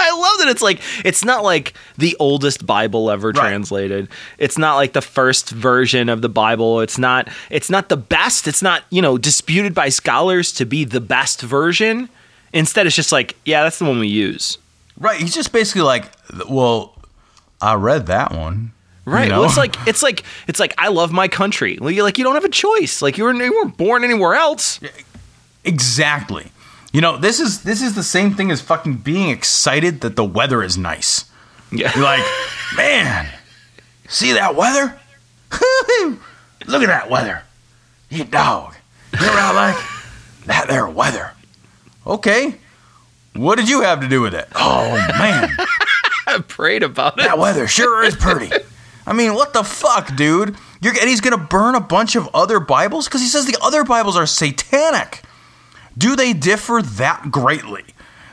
[0.00, 3.34] I love that it's like it's not like the oldest Bible ever Right.
[3.48, 4.08] translated.
[4.38, 6.80] It's not like the first version of the Bible.
[6.80, 8.46] It's not it's not the best.
[8.46, 12.08] It's not, you know, disputed by scholars to be the best version.
[12.52, 14.56] Instead it's just like, yeah, that's the one we use.
[15.00, 15.20] right.
[15.20, 16.04] He's just basically like,
[16.48, 16.94] well,
[17.60, 18.72] I read that one.
[19.04, 19.24] Right.
[19.24, 19.40] You know?
[19.40, 21.76] Well, it's like it's like it's like I love my country.
[21.80, 23.02] Well, you like you don't have a choice.
[23.02, 24.78] Like you were you weren't born anywhere else.
[25.68, 26.50] Exactly.
[26.92, 30.24] You know, this is this is the same thing as fucking being excited that the
[30.24, 31.30] weather is nice.
[31.70, 31.92] Yeah.
[31.94, 32.24] You're like,
[32.76, 33.28] man,
[34.08, 34.98] see that weather?
[36.66, 37.42] Look at that weather.
[38.08, 38.74] You dog.
[39.12, 39.84] You know what I like?
[40.46, 41.32] That there weather.
[42.06, 42.54] Okay.
[43.34, 44.48] What did you have to do with it?
[44.54, 45.50] Oh man,
[46.26, 47.24] I prayed about it.
[47.24, 48.50] that weather sure is pretty.
[49.06, 50.56] I mean, what the fuck, dude?
[50.80, 53.84] You're, and he's gonna burn a bunch of other Bibles because he says the other
[53.84, 55.22] Bibles are satanic.
[55.98, 57.84] Do they differ that greatly?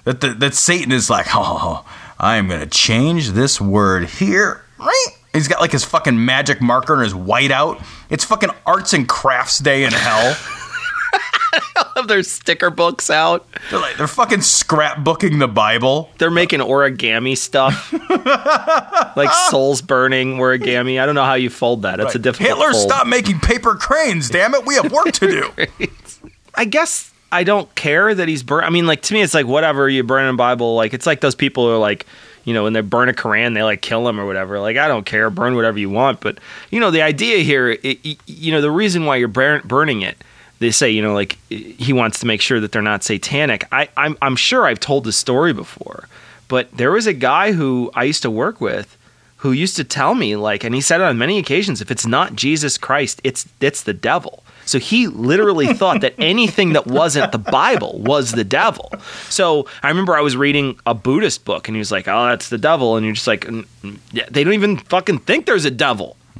[0.04, 1.84] That the, that Satan is like, oh,
[2.20, 5.08] I am gonna change this word here, right?
[5.34, 7.84] He's got like his fucking magic marker and his whiteout.
[8.10, 10.38] It's fucking arts and crafts day in hell.
[11.96, 13.48] Have their sticker books out.
[13.70, 16.10] They're like they're fucking scrapbooking the Bible.
[16.18, 17.94] They're making origami stuff.
[19.16, 21.02] like souls burning origami.
[21.02, 22.00] I don't know how you fold that.
[22.00, 22.90] It's a difficult Hitler, fold.
[22.90, 24.66] stop making paper cranes, damn it.
[24.66, 25.88] We have work to do.
[26.56, 28.64] I guess I don't care that he's burn.
[28.64, 30.76] I mean, like to me, it's like whatever you burn a Bible.
[30.76, 32.06] Like it's like those people are like,
[32.46, 34.60] you know, when they burn a Quran, they like kill him or whatever.
[34.60, 36.20] Like I don't care, burn whatever you want.
[36.22, 36.38] But
[36.72, 40.18] you know, the idea here, it- you know, the reason why you're burn, burning it,
[40.60, 43.68] they say, you know, like he wants to make sure that they're not satanic.
[43.72, 46.08] I, I'm I'm sure I've told this story before,
[46.48, 48.98] but there was a guy who I used to work with
[49.38, 52.06] who used to tell me like and he said it on many occasions if it's
[52.08, 57.32] not Jesus Christ it's it's the devil so he literally thought that anything that wasn't
[57.32, 58.92] the Bible was the devil.
[59.30, 62.50] So I remember I was reading a Buddhist book and he was like, "Oh, that's
[62.50, 65.66] the devil." And you're just like, "Mm, mm, yeah, "They don't even fucking think there's
[65.66, 66.18] a devil."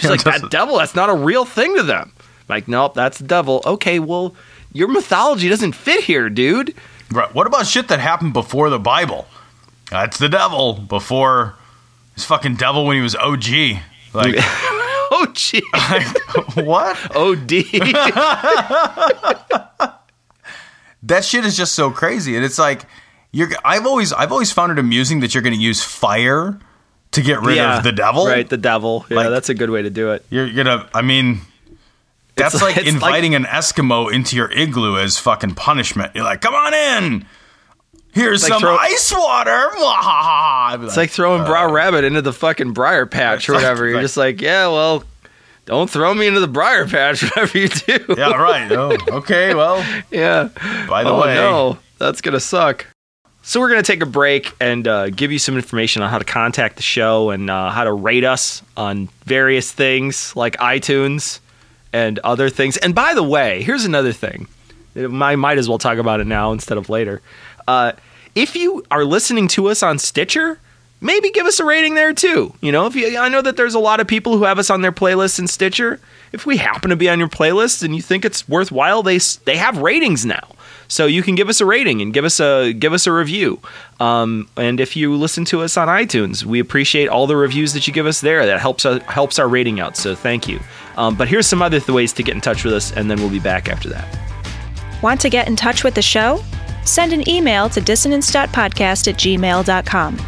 [0.00, 2.12] He's like, "That devil, that's not a real thing to them."
[2.48, 4.34] like, "Nope, that's the devil." Okay, well,
[4.72, 6.74] your mythology doesn't fit here, dude.
[7.10, 7.32] Right.
[7.34, 9.26] What about shit that happened before the Bible?
[9.90, 11.54] That's the devil before
[12.14, 13.44] his fucking devil when he was OG.
[14.12, 14.34] Like,
[15.10, 15.62] oh, gee.
[16.62, 17.16] what?
[17.16, 17.48] OD.
[21.02, 22.82] that shit is just so crazy, and it's like
[23.32, 23.48] you're.
[23.64, 26.58] I've always, I've always found it amusing that you're going to use fire
[27.12, 28.26] to get rid Yeah, of the devil.
[28.26, 29.06] Right, the devil.
[29.08, 30.24] Yeah, Like- that's a good way to do it.
[30.30, 30.88] You're gonna.
[30.94, 31.40] I mean,
[32.34, 36.12] that's It's- like it's like- inviting an Eskimo into your igloo as fucking punishment.
[36.14, 37.26] You're like, come on in.
[38.16, 39.50] Here's Like some throw- ice water.
[39.76, 43.86] I'd It's like throwing uh, Br'er Rabbit into the fucking briar patch or like- whatever.
[43.86, 45.04] You're just like, yeah, well,
[45.66, 48.14] don't throw me into the briar patch, whatever you do.
[48.16, 48.72] yeah, right.
[48.72, 49.54] Oh, okay.
[49.54, 50.48] Well, yeah.
[50.88, 52.86] by the oh, way, no, that's gonna suck.
[53.42, 56.24] So we're gonna take a break and uh, give you some information on how to
[56.24, 61.40] contact the show and uh, how to rate us on various things like iTunes
[61.92, 62.78] and other things.
[62.78, 64.48] And by the way, here's another thing.
[64.96, 67.20] I might as well talk about it now instead of later.
[67.66, 67.92] Uh,
[68.34, 70.58] if you are listening to us on Stitcher,
[71.00, 72.54] maybe give us a rating there too.
[72.60, 74.70] You know, if you, I know that there's a lot of people who have us
[74.70, 76.00] on their playlists in Stitcher.
[76.32, 79.56] If we happen to be on your playlist and you think it's worthwhile, they they
[79.56, 80.48] have ratings now,
[80.88, 83.60] so you can give us a rating and give us a give us a review.
[84.00, 87.86] Um, and if you listen to us on iTunes, we appreciate all the reviews that
[87.86, 88.44] you give us there.
[88.44, 89.96] That helps us helps our rating out.
[89.96, 90.60] So thank you.
[90.96, 93.18] Um, but here's some other th- ways to get in touch with us, and then
[93.18, 94.06] we'll be back after that.
[95.02, 96.42] Want to get in touch with the show?
[96.86, 100.18] Send an email to dissonance.podcast at gmail.com.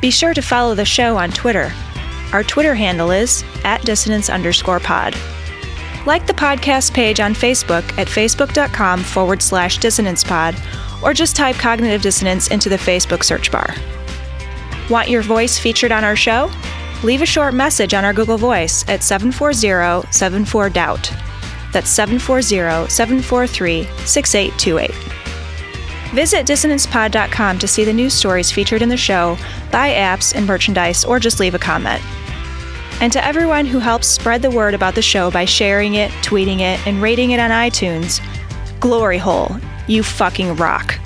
[0.00, 1.70] Be sure to follow the show on Twitter.
[2.32, 5.14] Our Twitter handle is at dissonance underscore pod.
[6.06, 10.56] Like the podcast page on Facebook at facebook.com forward slash dissonance pod,
[11.02, 13.74] or just type cognitive dissonance into the Facebook search bar.
[14.88, 16.50] Want your voice featured on our show?
[17.02, 21.12] Leave a short message on our Google Voice at 740 74 Doubt.
[21.72, 25.17] That's 740 743 6828.
[26.14, 29.36] Visit dissonancepod.com to see the news stories featured in the show,
[29.70, 32.02] buy apps and merchandise, or just leave a comment.
[33.02, 36.60] And to everyone who helps spread the word about the show by sharing it, tweeting
[36.60, 38.20] it, and rating it on iTunes,
[38.80, 39.54] glory hole,
[39.86, 40.98] you fucking rock.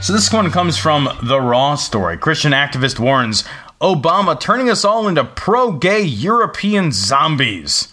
[0.00, 2.16] So this one comes from The Raw Story.
[2.18, 3.42] Christian activist warns
[3.80, 7.88] Obama turning us all into pro-gay European zombies.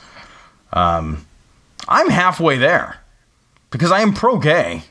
[0.72, 1.26] Um,
[1.88, 3.01] I'm halfway there
[3.72, 4.84] because I am pro-gay,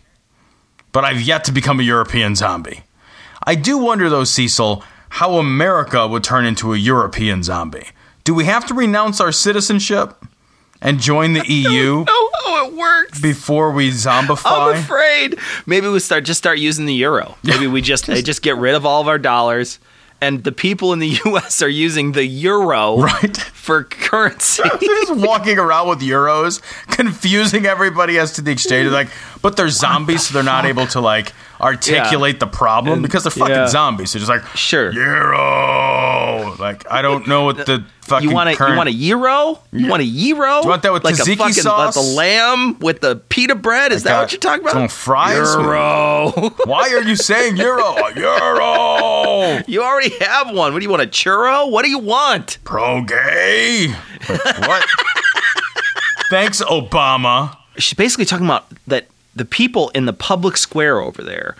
[0.93, 2.83] but I've yet to become a European zombie.
[3.47, 7.87] I do wonder, though, Cecil, how America would turn into a European zombie.
[8.25, 10.15] Do we have to renounce our citizenship
[10.83, 13.21] and join the EU Oh, how it works.
[13.21, 14.71] before we zombify?
[14.71, 15.39] I'm afraid.
[15.67, 17.37] Maybe we start just start using the euro.
[17.43, 19.79] Maybe we just they just get rid of all of our dollars
[20.21, 21.63] and the people in the U.S.
[21.63, 23.37] are using the euro Right.
[23.37, 24.63] for currency.
[24.81, 28.91] They're just walking around with euros, confusing everybody as to the exchange.
[28.91, 29.09] Like,
[29.43, 33.31] but they're zombies, so they're not able to like articulate the problem And- because they're
[33.31, 33.67] fucking yeah.
[33.69, 34.13] zombies.
[34.13, 34.93] They're just like, Sure.
[34.93, 36.57] euro.
[36.59, 38.29] Like, I don't know what the fucking.
[38.29, 39.59] You want a current- you want a euro?
[39.73, 40.61] You want a euro?
[40.61, 41.97] Do you want that with like tzatziki a fucking sauce?
[41.97, 43.93] Like the lamb with the pita bread?
[43.93, 44.73] Is that what you're talking about?
[44.75, 45.37] some fries?
[45.37, 46.33] Euro.
[46.67, 47.97] Why are you saying euro?
[48.17, 49.63] Euro.
[49.69, 50.73] you already have one.
[50.73, 51.03] What do you want?
[51.03, 51.71] A churro?
[51.71, 52.59] What do you want?
[52.65, 53.89] Pro gay.
[54.29, 54.87] what?
[56.29, 57.57] Thanks, Obama.
[57.79, 61.57] She's basically talking about that the people in the public square over there.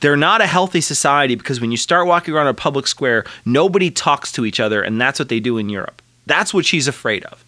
[0.00, 3.90] They're not a healthy society because when you start walking around a public square, nobody
[3.90, 6.02] talks to each other, and that's what they do in Europe.
[6.26, 7.44] That's what she's afraid of.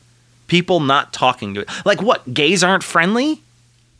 [0.48, 1.68] People not talking to it.
[1.84, 2.34] Like what?
[2.34, 3.42] Gays aren't friendly?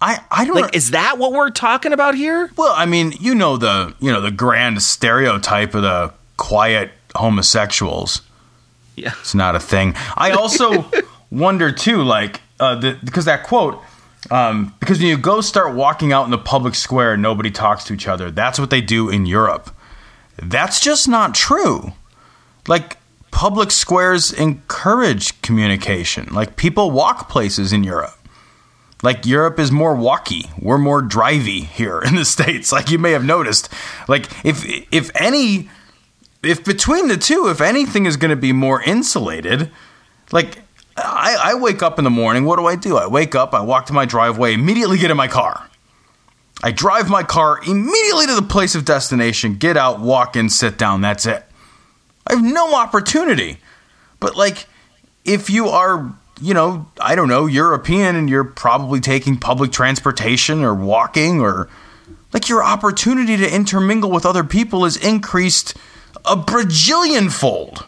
[0.02, 2.50] I, I don't Like, is that what we're talking about here?
[2.56, 8.20] Well, I mean, you know the you know the grand stereotype of the quiet homosexuals.
[8.96, 9.12] Yeah.
[9.20, 9.94] It's not a thing.
[10.16, 10.90] I also
[11.30, 13.80] wonder too, like uh, the, because that quote,
[14.30, 17.94] um, because when you go start walking out in the public square, nobody talks to
[17.94, 18.30] each other.
[18.30, 19.74] That's what they do in Europe.
[20.36, 21.92] That's just not true.
[22.68, 22.98] Like
[23.30, 26.28] public squares encourage communication.
[26.32, 28.16] Like people walk places in Europe.
[29.02, 30.48] Like Europe is more walky.
[30.60, 32.70] We're more drivey here in the states.
[32.70, 33.68] Like you may have noticed.
[34.06, 35.68] Like if if any
[36.42, 39.70] if between the two, if anything is going to be more insulated,
[40.30, 40.61] like
[40.96, 42.44] I, I wake up in the morning.
[42.44, 42.96] What do I do?
[42.96, 43.54] I wake up.
[43.54, 44.54] I walk to my driveway.
[44.54, 45.68] Immediately get in my car.
[46.62, 49.56] I drive my car immediately to the place of destination.
[49.56, 51.00] Get out, walk in, sit down.
[51.00, 51.44] That's it.
[52.26, 53.58] I have no opportunity.
[54.20, 54.66] But like,
[55.24, 60.62] if you are, you know, I don't know, European and you're probably taking public transportation
[60.62, 61.68] or walking or
[62.32, 65.76] like your opportunity to intermingle with other people is increased
[66.24, 67.86] a bajillion fold.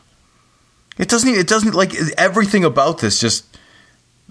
[0.98, 3.44] It doesn't it doesn't like everything about this just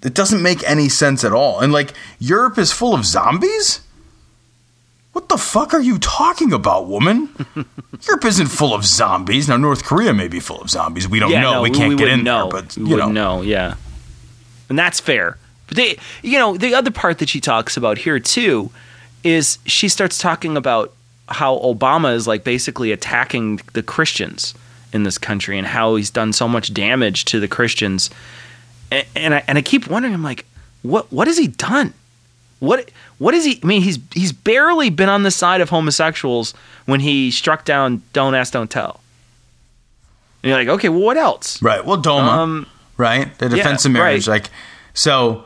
[0.03, 1.59] it doesn't make any sense at all.
[1.59, 3.81] And like Europe is full of zombies?
[5.13, 7.29] What the fuck are you talking about, woman?
[8.07, 9.47] Europe isn't full of zombies.
[9.47, 11.07] Now North Korea may be full of zombies.
[11.07, 11.53] We don't Yeah, know.
[11.55, 12.49] no, we can't get in know.
[12.49, 12.95] there, but we you know.
[12.95, 13.75] wouldn't know, yeah.
[14.69, 15.37] And that's fair.
[15.67, 18.71] But they, you know, the other part that she talks about here too
[19.23, 20.91] is she starts talking about
[21.29, 24.53] how Obama is like basically attacking the Christians
[24.93, 28.09] in this country and how he's done so much damage to the Christians.
[28.91, 30.45] And, and I and I keep wondering, I'm like,
[30.83, 31.93] what what has he done?
[32.59, 33.59] What what is he?
[33.61, 36.53] I mean, he's he's barely been on the side of homosexuals
[36.85, 38.99] when he struck down "Don't Ask, Don't Tell."
[40.43, 41.61] And you're like, okay, well, what else?
[41.61, 41.83] Right.
[41.85, 42.67] Well, DOMA, Um,
[42.97, 43.37] right?
[43.37, 44.27] The yeah, defense of marriage.
[44.27, 44.41] right.
[44.41, 44.49] Like,
[44.93, 45.45] so,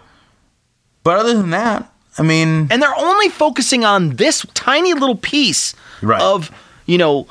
[1.03, 5.75] but other than that, I mean, and they're only focusing on this tiny little piece
[6.01, 6.21] Right.
[6.21, 6.51] of
[6.87, 7.27] you know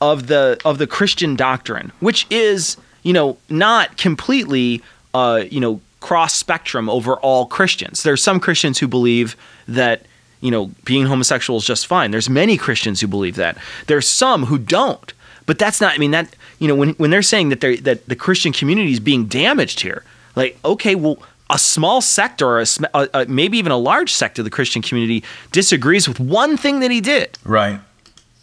[0.00, 4.82] of the of the Christian doctrine, which is you know not completely
[5.14, 8.02] uh, you know cross spectrum over all Christians.
[8.02, 9.36] There's some Christians who believe
[9.68, 10.06] that
[10.40, 12.10] you know being homosexual is just fine.
[12.10, 13.56] There's many Christians who believe that.
[13.86, 15.12] There's some who don't.
[15.46, 15.94] But that's not.
[15.94, 18.92] I mean that you know when when they're saying that they that the Christian community
[18.92, 20.04] is being damaged here,
[20.36, 24.44] like okay, well a small sector or a, a, maybe even a large sect of
[24.44, 27.36] the Christian community disagrees with one thing that he did.
[27.44, 27.80] right.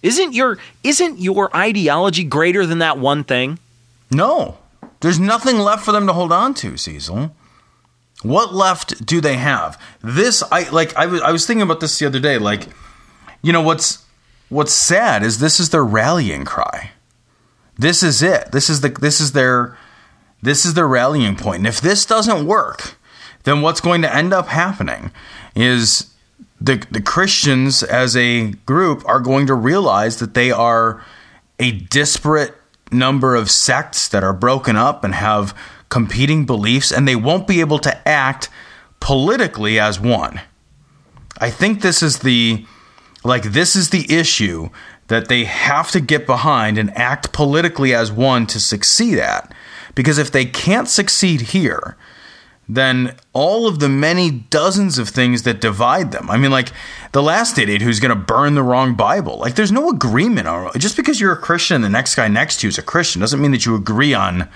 [0.04, 3.60] Isn't your isn't your ideology greater than that one thing?
[4.12, 4.58] No,
[5.00, 7.36] there's nothing left for them to hold on to, Cecil.
[8.24, 9.80] What left do they have?
[10.02, 10.96] This, I like.
[10.96, 12.38] I was I was thinking about this the other day.
[12.38, 12.68] Like,
[13.42, 14.06] you know what's
[14.50, 16.92] what's sad is this is their rallying cry.
[17.78, 18.52] This is it.
[18.52, 19.78] This is the this is their
[20.42, 21.60] this is their rallying point.
[21.60, 22.96] And if this doesn't work,
[23.44, 25.12] then what's going to end up happening
[25.56, 26.12] is
[26.60, 31.04] the the Christians as a group are going to realize that they are
[31.60, 32.56] a disparate
[32.92, 35.56] number of sects that are broken up and have
[35.90, 38.50] competing beliefs and they won't be able to act
[39.00, 40.42] politically as one.
[41.40, 42.66] I think this is the
[43.24, 44.70] like this is the issue
[45.08, 49.54] that they have to get behind and act politically as one to succeed at.
[49.96, 51.98] Because if they can't succeed here,
[52.70, 56.30] then all of the many dozens of things that divide them.
[56.30, 56.72] I mean, like
[57.14, 59.38] the last idiot who's going to burn the wrong Bible.
[59.38, 60.48] Like, there's no agreement.
[60.48, 62.84] On, just because you're a Christian and the next guy next to you is a
[62.84, 64.50] Christian doesn't mean that you agree on,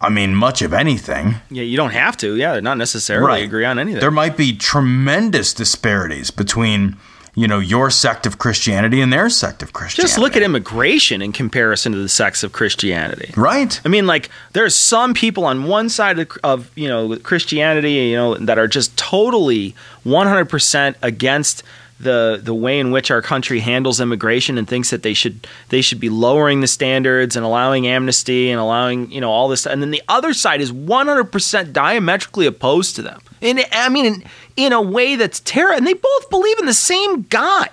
[0.00, 1.36] I mean, much of anything.
[1.50, 2.36] Yeah, you don't have to.
[2.36, 3.44] Yeah, not necessarily right.
[3.44, 4.00] agree on anything.
[4.00, 6.96] There might be tremendous disparities between,
[7.38, 10.08] you know, your sect of Christianity and their sect of Christianity.
[10.08, 13.32] Just look at immigration in comparison to the sects of Christianity.
[13.36, 13.80] Right.
[13.84, 18.16] I mean, like there's some people on one side of, of you know Christianity, you
[18.16, 21.62] know, that are just totally 100% against
[22.00, 25.80] the the way in which our country handles immigration and thinks that they should they
[25.80, 29.82] should be lowering the standards and allowing amnesty and allowing you know all this and
[29.82, 34.24] then the other side is 100% diametrically opposed to them and i mean in,
[34.58, 37.70] in a way that's terror and they both believe in the same guy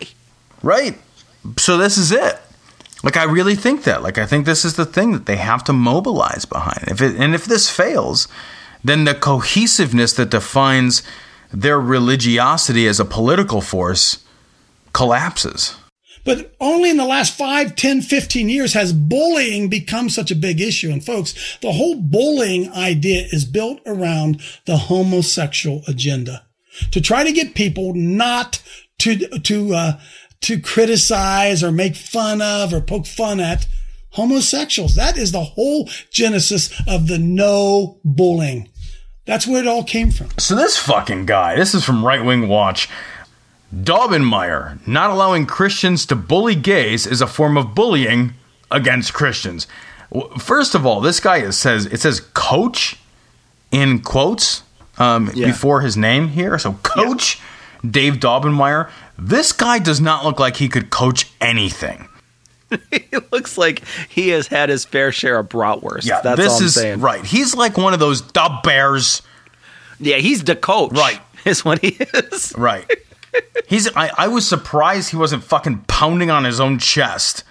[0.65, 0.97] Right.
[1.57, 2.39] So this is it.
[3.03, 4.01] Like I really think that.
[4.01, 6.87] Like I think this is the thing that they have to mobilize behind.
[6.87, 8.27] If it, and if this fails,
[8.83, 11.03] then the cohesiveness that defines
[11.53, 14.25] their religiosity as a political force
[14.91, 15.75] collapses.
[16.23, 20.59] But only in the last 5, 10, 15 years has bullying become such a big
[20.59, 20.89] issue.
[20.89, 26.44] And folks, the whole bullying idea is built around the homosexual agenda
[26.91, 28.61] to try to get people not
[28.99, 29.99] to, to, uh,
[30.41, 33.67] to criticize or make fun of or poke fun at
[34.11, 34.95] homosexuals.
[34.95, 38.69] That is the whole genesis of the no bullying.
[39.25, 40.29] That's where it all came from.
[40.37, 42.89] So this fucking guy, this is from Right Wing Watch.
[43.75, 48.35] Daubenmire, not allowing Christians to bully gays is a form of bullying
[48.71, 49.67] against Christians.
[50.39, 52.97] First of all, this guy says it says coach
[53.71, 54.63] in quotes
[54.97, 55.47] um, Yeah.
[55.47, 56.57] before his name here.
[56.59, 57.39] So coach
[57.89, 58.89] Dave Daubenmire.
[59.17, 62.09] This guy does not look like he could coach anything.
[62.91, 66.57] he looks like he has had his fair share of bratwurst Yeah, that's this all
[66.57, 67.23] i'm is saying right.
[67.23, 69.21] He's like one of those the Bears.
[69.99, 71.21] yeah he's the coach Right.
[71.45, 72.89] is what he is Right.
[73.67, 73.87] He's.
[73.97, 77.43] I, I was surprised he wasn't fucking pounding on his own chest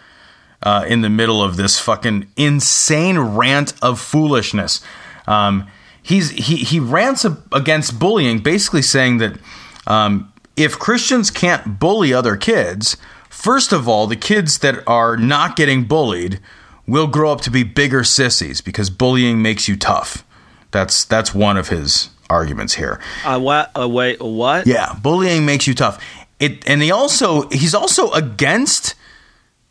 [0.63, 4.81] uh, in the middle of this fucking insane rant of foolishness.
[5.27, 5.67] Um,
[6.05, 9.39] he's he he rants against bullying, basically saying that
[9.89, 12.97] um, if Christians can't bully other kids,
[13.29, 16.39] first of all, the kids that are not getting bullied
[16.87, 20.25] will grow up to be bigger sissies because bullying makes you tough.
[20.71, 23.01] That's that's one of his arguments here.
[23.25, 26.05] uh, what uh, wait what Yeah, bullying makes you tough.
[26.39, 28.95] It and he also he's also against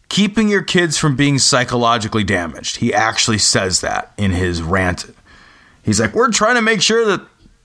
[0.09, 2.77] keeping your kids from being psychologically damaged.
[2.77, 5.05] He actually says that in his rant.
[5.83, 7.21] He's like, "We're trying to make sure that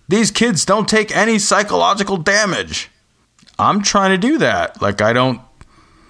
[0.08, 2.90] these kids don't take any psychological damage."
[3.58, 4.80] I'm trying to do that.
[4.82, 5.40] Like I don't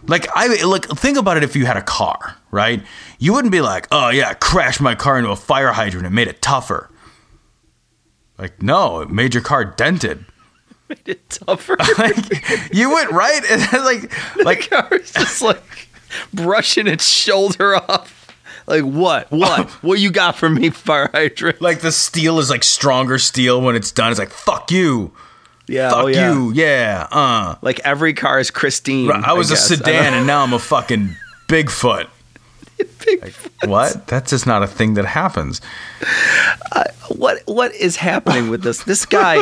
[0.06, 2.82] like I like think about it if you had a car, right?
[3.18, 6.28] You wouldn't be like, "Oh yeah, crashed my car into a fire hydrant and made
[6.28, 6.90] it tougher."
[8.38, 10.24] Like, no, it made your car dented.
[10.88, 14.10] Made it tougher like you went right and like
[14.42, 15.88] like car's just like
[16.32, 18.17] brushing its shoulder off.
[18.68, 19.30] Like what?
[19.30, 19.68] What?
[19.82, 21.60] what you got for me, fire hydrant?
[21.60, 24.10] like the steel is like stronger steel when it's done.
[24.10, 25.12] It's like fuck you,
[25.66, 26.32] Yeah, fuck oh, yeah.
[26.32, 27.08] you, yeah.
[27.10, 29.10] Uh, Like every car is Christine.
[29.10, 31.16] I was a sedan and now I'm a fucking
[31.48, 32.08] Bigfoot.
[33.22, 33.32] Like,
[33.64, 34.06] what?
[34.06, 35.60] That's just not a thing that happens.
[37.08, 39.36] what what is happening with this this guy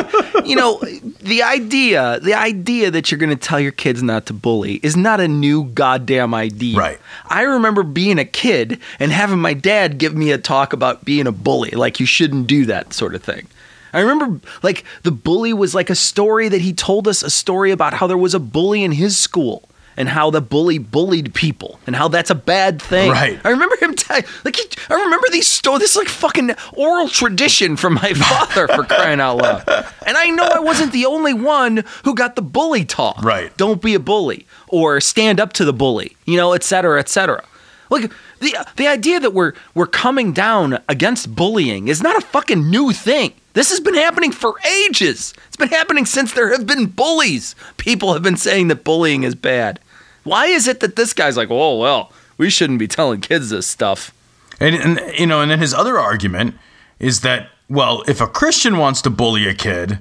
[0.45, 0.79] you know
[1.21, 4.95] the idea the idea that you're going to tell your kids not to bully is
[4.95, 6.99] not a new goddamn idea Right.
[7.29, 11.27] i remember being a kid and having my dad give me a talk about being
[11.27, 13.47] a bully like you shouldn't do that sort of thing
[13.93, 17.71] I remember, like, the bully was like a story that he told us a story
[17.71, 19.66] about how there was a bully in his school
[19.97, 23.11] and how the bully bullied people and how that's a bad thing.
[23.11, 23.39] Right.
[23.43, 25.81] I remember him telling, like, he, I remember these stories.
[25.81, 29.67] This is like fucking oral tradition from my father for crying out loud.
[30.05, 33.21] And I know I wasn't the only one who got the bully talk.
[33.23, 33.55] Right.
[33.57, 37.09] Don't be a bully or stand up to the bully, you know, et cetera, et
[37.09, 37.43] cetera.
[37.89, 42.69] Look, the the idea that we're we're coming down against bullying is not a fucking
[42.69, 43.33] new thing.
[43.53, 44.53] This has been happening for
[44.85, 45.33] ages.
[45.47, 47.55] It's been happening since there have been bullies.
[47.77, 49.79] People have been saying that bullying is bad.
[50.27, 53.65] Why is it that this guy's like, oh well, we shouldn't be telling kids this
[53.65, 54.13] stuff?
[54.59, 56.55] And, and you know, and then his other argument
[56.99, 59.99] is that well, if a Christian wants to bully a kid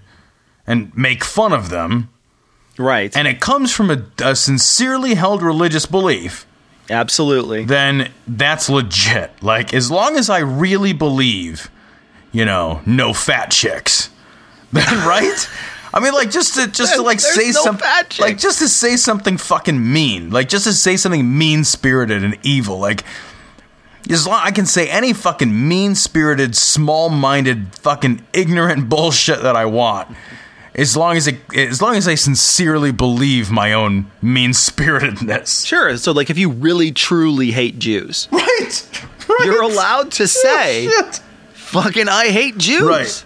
[0.67, 2.09] and make fun of them,
[2.79, 3.17] Right.
[3.17, 6.47] and it comes from a, a sincerely held religious belief,
[6.91, 7.65] Absolutely.
[7.65, 9.31] then that's legit.
[9.43, 11.71] Like as long as I really believe,
[12.33, 14.11] you know, no fat chicks,
[14.73, 15.49] then right?
[15.97, 17.89] I mean, like just to just to like say no something,
[18.21, 22.39] like just to say something fucking mean, like just to say something mean spirited and
[22.43, 23.03] evil, like.
[24.09, 29.57] As long I can say any fucking mean spirited, small minded, fucking ignorant bullshit that
[29.57, 30.17] I want,
[30.77, 35.65] as long as it, as long as I sincerely believe my own mean spiritedness.
[35.67, 35.97] Sure.
[35.97, 38.89] So like if you really truly hate Jews, Right.
[39.45, 40.89] you're allowed to say
[41.55, 42.83] fucking I hate Jews.
[42.83, 43.25] Right.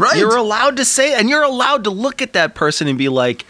[0.00, 0.16] Right.
[0.16, 3.44] You're allowed to say and you're allowed to look at that person and be like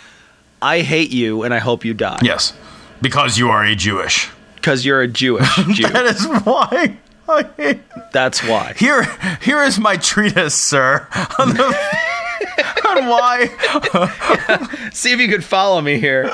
[0.61, 2.19] I hate you and I hope you die.
[2.23, 2.53] yes.
[3.01, 4.29] Because you are a Jewish.
[4.63, 5.87] Cuz you're a Jewish Jew.
[5.89, 6.99] That is why
[7.29, 7.81] I hate.
[8.13, 8.75] That's why.
[8.77, 9.05] Here,
[9.41, 11.07] here is my treatise, sir,
[11.39, 11.63] on, the,
[12.89, 14.91] on why.
[14.93, 16.31] See if you could follow me here.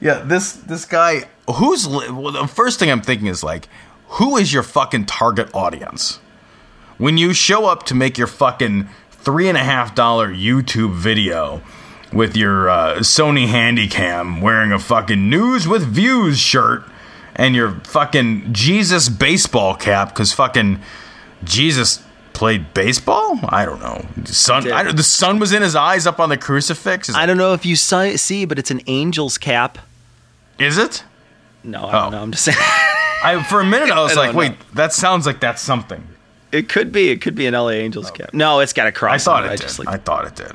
[0.00, 3.68] Yeah, this this guy who's well, the first thing I'm thinking is like,
[4.18, 6.20] who is your fucking target audience?
[7.02, 11.60] When you show up to make your fucking three and a half dollar YouTube video
[12.12, 16.84] with your uh, Sony Handycam, wearing a fucking News with Views shirt
[17.34, 20.78] and your fucking Jesus baseball cap, because fucking
[21.42, 23.40] Jesus played baseball.
[23.48, 24.06] I don't know.
[24.26, 27.08] Sun, I, don't- the sun was in his eyes up on the crucifix.
[27.08, 29.78] Is, I don't know if you see, but it's an angel's cap.
[30.56, 31.02] is it?
[31.64, 32.22] No, I don't know.
[32.22, 32.58] I'm just saying.
[32.60, 36.06] I for a minute I was I like, don't wait, that sounds like that's something.
[36.52, 37.10] It could be.
[37.10, 38.34] It could be an LA Angels cap.
[38.34, 39.14] No, it's got a cross.
[39.14, 39.62] I thought on it I did.
[39.62, 40.52] just like I thought it did.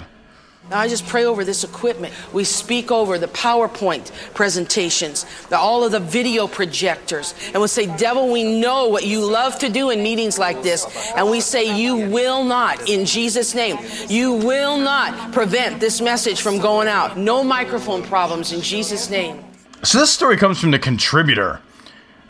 [0.70, 2.14] Now I just pray over this equipment.
[2.34, 7.86] We speak over the PowerPoint presentations, the, all of the video projectors, and we say,
[7.96, 10.86] Devil, we know what you love to do in meetings like this,
[11.16, 13.78] and we say, You will not, in Jesus' name,
[14.10, 17.18] you will not prevent this message from going out.
[17.18, 19.44] No microphone problems in Jesus' name.
[19.84, 21.62] So this story comes from the contributor.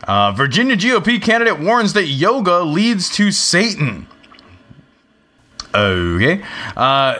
[0.04, 4.06] Uh, Virginia GOP candidate warns that yoga leads to Satan.
[5.74, 6.42] Okay.
[6.76, 7.18] Uh,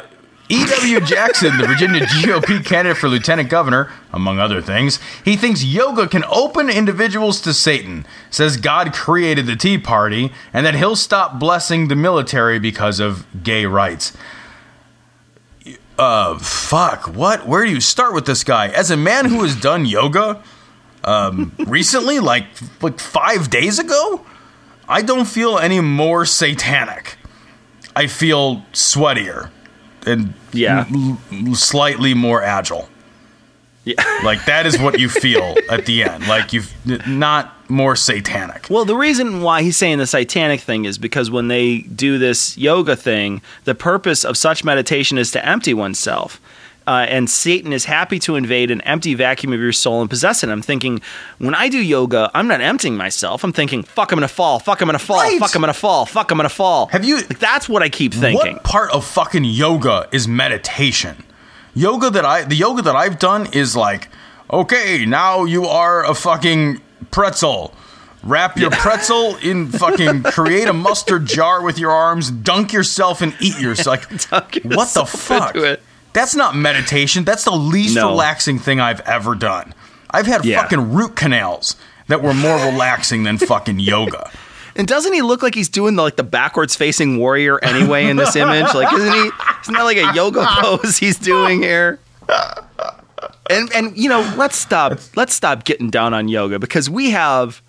[0.51, 1.01] E.W.
[1.01, 6.25] Jackson, the Virginia GOP candidate for lieutenant governor, among other things, he thinks yoga can
[6.25, 11.89] open individuals to Satan, says God created the Tea Party, and that he'll stop blessing
[11.89, 14.17] the military because of gay rights.
[15.99, 17.15] Uh, fuck.
[17.15, 17.47] What?
[17.47, 18.69] Where do you start with this guy?
[18.69, 20.43] As a man who has done yoga,
[21.05, 22.45] um, recently, like
[22.83, 24.25] like five days ago,
[24.89, 27.17] I don't feel any more satanic.
[27.97, 29.51] I feel sweatier
[30.07, 30.87] and Yeah.
[30.93, 32.89] l- l- slightly more agile.
[33.85, 33.95] Yeah.
[34.25, 36.27] Like that is what you feel at the end.
[36.27, 36.73] Like you've
[37.07, 38.67] not more satanic.
[38.69, 42.59] Well, the reason why he's saying the satanic thing is because when they do this
[42.59, 46.41] yoga thing, the purpose of such meditation is to empty oneself.
[46.89, 50.43] Uh, and Satan is happy to invade an empty vacuum of your soul and possess
[50.43, 50.49] it.
[50.49, 51.03] I'm thinking,
[51.37, 53.45] when I do yoga, I'm not emptying myself.
[53.45, 54.59] I'm thinking, fuck, I'm gonna fall.
[54.59, 55.19] Fuck, I'm gonna fall.
[55.19, 55.39] Right.
[55.39, 56.07] Fuck, I'm gonna fall.
[56.07, 56.87] Fuck, I'm gonna fall.
[56.87, 57.17] Have you?
[57.17, 58.55] Like, that's what I keep thinking.
[58.55, 61.25] What part of fucking yoga is meditation?
[61.75, 64.09] Yoga that I the yoga that I've done is like,
[64.51, 66.81] okay, now you are a fucking
[67.11, 67.75] pretzel.
[68.23, 73.35] Wrap your pretzel in fucking create a mustard jar with your arms, dunk yourself and
[73.41, 74.11] eat yourself.
[74.33, 75.55] Like, what the fuck?
[76.19, 76.25] Into it.
[76.25, 77.25] That's not meditation.
[77.25, 78.09] That's the least No.
[78.11, 79.75] relaxing thing I've ever done.
[80.11, 80.63] I've had Yeah.
[80.63, 81.77] fucking root canals
[82.09, 84.31] that were more relaxing than fucking yoga.
[84.77, 88.17] And doesn't he look like he's doing the, like the backwards facing warrior anyway in
[88.17, 88.73] this image?
[88.75, 89.31] Like, isn't he?
[89.63, 91.99] Isn't that like a yoga pose he's doing here?
[93.51, 94.99] And and you know, let's stop.
[95.17, 97.61] Let's stop getting down on yoga because we have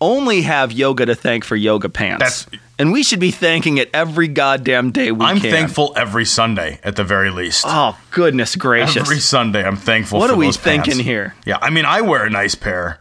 [0.00, 2.44] only have yoga to thank for yoga pants.
[2.44, 5.50] That's- and we should be thanking it every goddamn day we I'm can.
[5.50, 7.64] thankful every Sunday at the very least.
[7.66, 8.96] Oh goodness gracious!
[8.96, 10.18] Every Sunday, I'm thankful.
[10.18, 10.86] What for are we those pants.
[10.88, 11.34] thinking here?
[11.44, 13.00] Yeah, I mean, I wear a nice pair,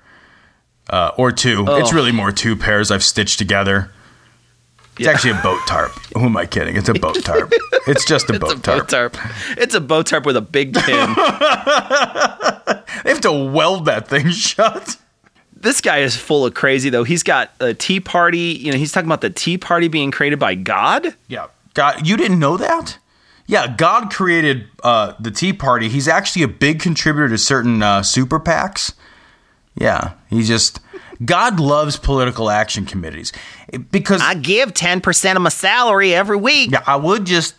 [0.90, 1.66] uh, or two.
[1.68, 1.78] Oh.
[1.78, 3.92] It's really more two pairs I've stitched together.
[4.98, 5.12] It's Yeah.
[5.12, 5.92] actually a boat tarp.
[6.14, 6.78] Who am I kidding?
[6.78, 7.52] It's a boat tarp.
[7.88, 9.14] It's just a It's boat a boat tarp.
[9.14, 9.58] tarp.
[9.60, 11.14] It's a boat tarp with a big pin.
[13.04, 14.98] They have to weld that thing shut.
[15.66, 17.04] This guy is full of crazy though.
[17.04, 18.58] He's got a tea party.
[18.60, 21.16] You know, he's talking about the tea party being created by God.
[21.28, 22.98] Yeah, God, you didn't know that?
[23.48, 25.88] Yeah, God created uh, the Tea Party.
[25.88, 28.94] He's actually a big contributor to certain uh, super PACs.
[29.76, 30.80] Yeah, he just
[31.24, 33.32] God loves political action committees
[33.92, 36.72] because I give ten percent of my salary every week.
[36.72, 37.56] Yeah, I would just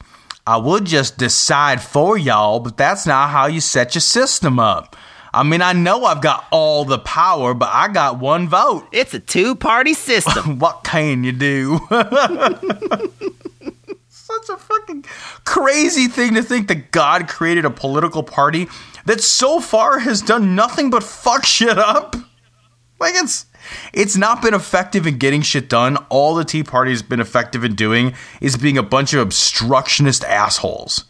[0.46, 4.96] I would just decide for y'all, but that's not how you set your system up.
[5.36, 8.88] I mean, I know I've got all the power, but I got one vote.
[8.92, 10.58] It's a two-party system.
[10.64, 11.78] what can you do?
[14.08, 15.04] Such a fucking
[15.44, 18.66] crazy thing to think that God created a political party
[19.04, 22.16] that so far has done nothing but fuck shit up.
[22.98, 23.46] Like it's
[23.92, 25.96] it's not been effective in getting shit done.
[26.08, 30.24] All the Tea Party has been effective in doing is being a bunch of obstructionist
[30.24, 31.04] assholes.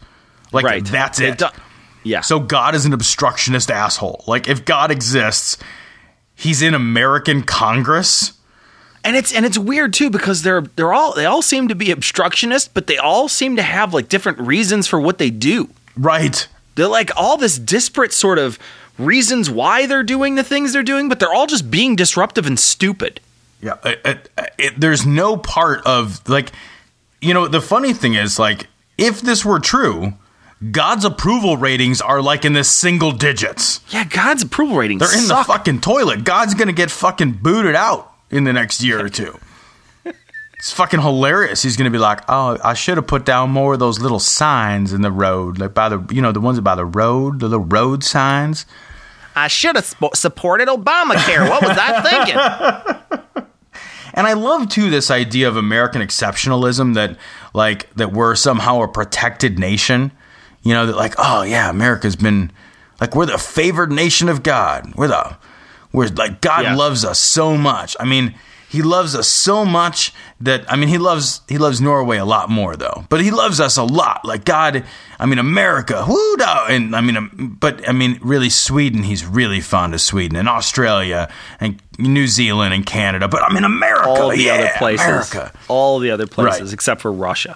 [0.51, 0.85] Like Right.
[0.85, 1.39] that's They've it.
[1.39, 1.53] done-
[2.07, 2.21] yeah.
[2.21, 4.23] So God is an obstructionist asshole.
[4.27, 5.57] Like if God exists,
[6.35, 8.33] he's in American Congress.
[9.03, 11.91] and it's and it's weird too because they're they're all they all seem to be
[11.91, 15.69] obstructionist, but they all seem to have like different reasons for what they do.
[15.95, 16.47] Right.
[16.75, 18.59] They're like all this disparate sort of
[18.97, 22.59] reasons why they're doing the things they're doing, but they're all just being disruptive and
[22.59, 23.19] stupid.
[23.61, 26.51] Yeah, it, it, it, there's no part of like,
[27.21, 30.13] you know, the funny thing is like, if this were true,
[30.71, 33.79] God's approval ratings are like in the single digits.
[33.89, 35.45] Yeah, God's approval ratings They're in suck.
[35.47, 36.23] the fucking toilet.
[36.23, 39.37] God's gonna get fucking booted out in the next year or two.
[40.59, 41.61] It's fucking hilarious.
[41.61, 44.91] He's gonna be like, "Oh, I should have put down more of those little signs
[44.91, 47.65] in the road, like by the, you know, the ones by the road, the little
[47.65, 48.65] road signs."
[49.35, 51.47] I should have sp- supported Obamacare.
[51.47, 53.43] What was I thinking?
[54.13, 57.17] And I love too this idea of American exceptionalism that
[57.53, 60.11] like that we're somehow a protected nation.
[60.67, 62.51] You know, that like, oh yeah, America's been
[62.99, 64.93] like we're the favored nation of God.
[64.95, 65.37] We're the
[65.93, 66.75] we're like God Yeah.
[66.75, 67.95] loves us so much.
[67.99, 68.35] I mean,
[68.69, 72.49] he loves us so much that I mean he loves he loves Norway a lot
[72.49, 73.05] more though.
[73.07, 74.25] But he loves us a lot.
[74.25, 74.83] Like God,
[75.19, 76.35] I mean America, whoo
[76.69, 80.49] and I mean um, but I mean really Sweden, he's really fond of Sweden and
[80.49, 81.29] Australia
[81.61, 83.27] and New Zealand and Canada.
[83.29, 85.05] But I mean America, All the yeah, other places.
[85.07, 85.51] America.
[85.69, 86.73] All the other places Right.
[86.73, 87.55] except for Russia.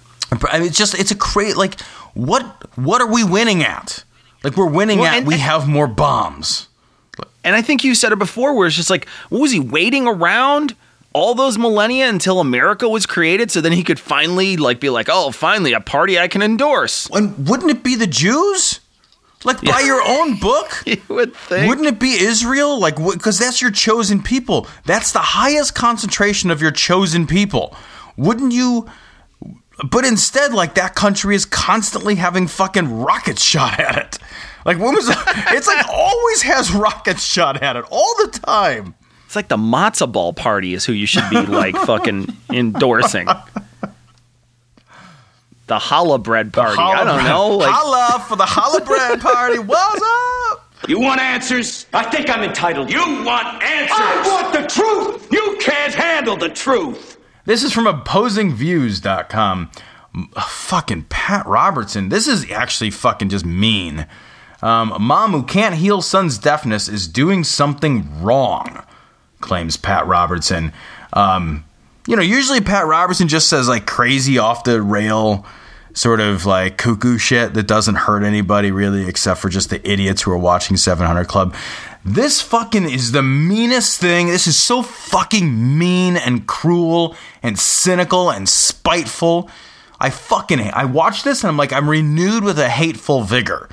[0.50, 1.76] I mean, it's just it's a great like
[2.14, 2.44] what
[2.78, 4.04] what are we winning at?
[4.44, 6.68] Like we're winning Well, at and- we have more bombs.
[7.44, 10.08] And I think you said it before, where it's just like, what was he waiting
[10.08, 10.76] around
[11.14, 15.08] all those millennia until America was created, so then he could finally like be like,
[15.10, 17.10] oh, finally a party I can endorse.
[17.12, 18.80] And wouldn't it be the Jews?
[19.44, 20.70] Like by your own book?
[20.86, 21.68] You would think.
[21.68, 22.80] Wouldn't it be Israel?
[22.80, 24.68] Like because that's your chosen people.
[24.86, 27.76] That's the highest concentration of your chosen people.
[28.18, 28.88] Wouldn't you
[29.90, 34.20] but instead, like that country is constantly having fucking rockets shot at it.
[34.66, 38.96] Like when was it's like always has rockets shot at it all the time.
[39.26, 43.28] It's like the matzo ball party is who you should be like fucking endorsing.
[45.68, 46.78] The challah bread party.
[46.78, 47.56] I don't know.
[47.56, 49.58] Like, Holla for the holla bread party.
[49.60, 50.74] What's up?
[50.88, 51.86] You want answers?
[51.94, 52.92] I think I'm entitled.
[52.92, 53.98] You want answers?
[53.98, 55.32] I want the truth!
[55.32, 57.18] You can't handle the truth!
[57.52, 59.72] This is from opposingviews.com.
[60.16, 62.08] M- Fucking Pat Robertson.
[62.08, 64.08] This is actually fucking just mean.
[64.62, 68.86] Um, Mom who can't heal son's deafness is doing something wrong,
[69.42, 70.72] claims Pat Robertson.
[71.12, 71.66] Um,
[72.08, 75.46] you know, usually Pat Robertson just says like crazy off the rail
[75.94, 80.22] sort of like cuckoo shit that doesn't hurt anybody really except for just the idiots
[80.22, 81.56] who are watching 700 Club.
[82.04, 84.28] This fucking is the meanest thing.
[84.28, 89.50] This is so fucking mean and cruel and cynical and spiteful.
[90.00, 90.74] I fucking hate.
[90.74, 93.70] I watch this and I'm like I'm renewed with a hateful vigor.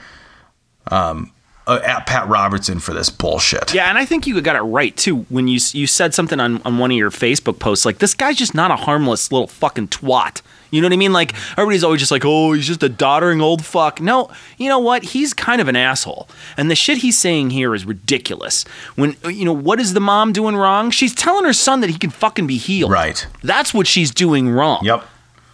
[0.90, 1.32] Um
[1.66, 3.74] uh, at Pat Robertson for this bullshit.
[3.74, 6.62] yeah, and I think you got it right too when you you said something on,
[6.64, 9.88] on one of your Facebook posts like this guy's just not a harmless little fucking
[9.88, 10.40] twat.
[10.70, 11.12] You know what I mean?
[11.12, 14.78] Like everybody's always just like, "Oh, he's just a doddering old fuck." No, you know
[14.78, 15.02] what?
[15.02, 16.28] He's kind of an asshole.
[16.56, 18.64] And the shit he's saying here is ridiculous.
[18.96, 20.90] When you know, what is the mom doing wrong?
[20.90, 22.90] She's telling her son that he can fucking be healed.
[22.92, 23.26] Right.
[23.42, 24.80] That's what she's doing wrong.
[24.82, 25.04] Yep.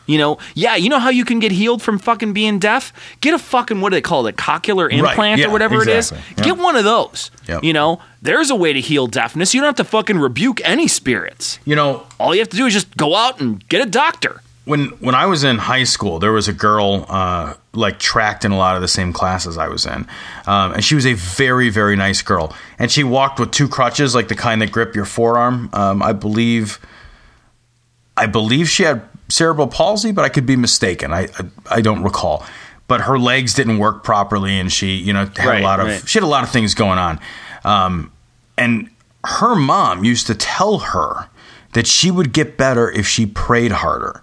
[0.07, 2.93] You know, yeah, you know how you can get healed from fucking being deaf?
[3.21, 5.89] Get a fucking what do they call it, a cochlear implant yeah, or whatever it
[5.89, 6.13] is.
[6.13, 6.45] Yep.
[6.45, 7.31] Get one of those.
[7.49, 7.65] Yep.
[7.65, 9.55] You know, there's a way to heal deafness.
[9.55, 11.59] You don't have to fucking rebuke any spirits.
[11.65, 14.43] You know, All you have to do is just go out and get a doctor.
[14.65, 18.53] When when I was in high school, there was a girl uh, like tracked in
[18.53, 20.07] a lot of the same classes I was in,
[20.47, 24.15] um, and she was a very very nice girl, and she walked with two crutches,
[24.15, 25.69] like the kind that grip your forearm.
[25.73, 26.79] Um, I believe,
[28.17, 31.13] I believe she had cerebral palsy, but I could be mistaken.
[31.13, 32.45] I I, I don't recall.
[32.87, 35.87] But her legs didn't work properly, and she you know had Right, a lot of
[35.87, 36.09] right.
[36.09, 37.21] she had a lot of things going on,
[37.65, 38.13] um,
[38.57, 38.89] and
[39.25, 41.29] her mom used to tell her
[41.73, 44.23] that she would get better if she prayed harder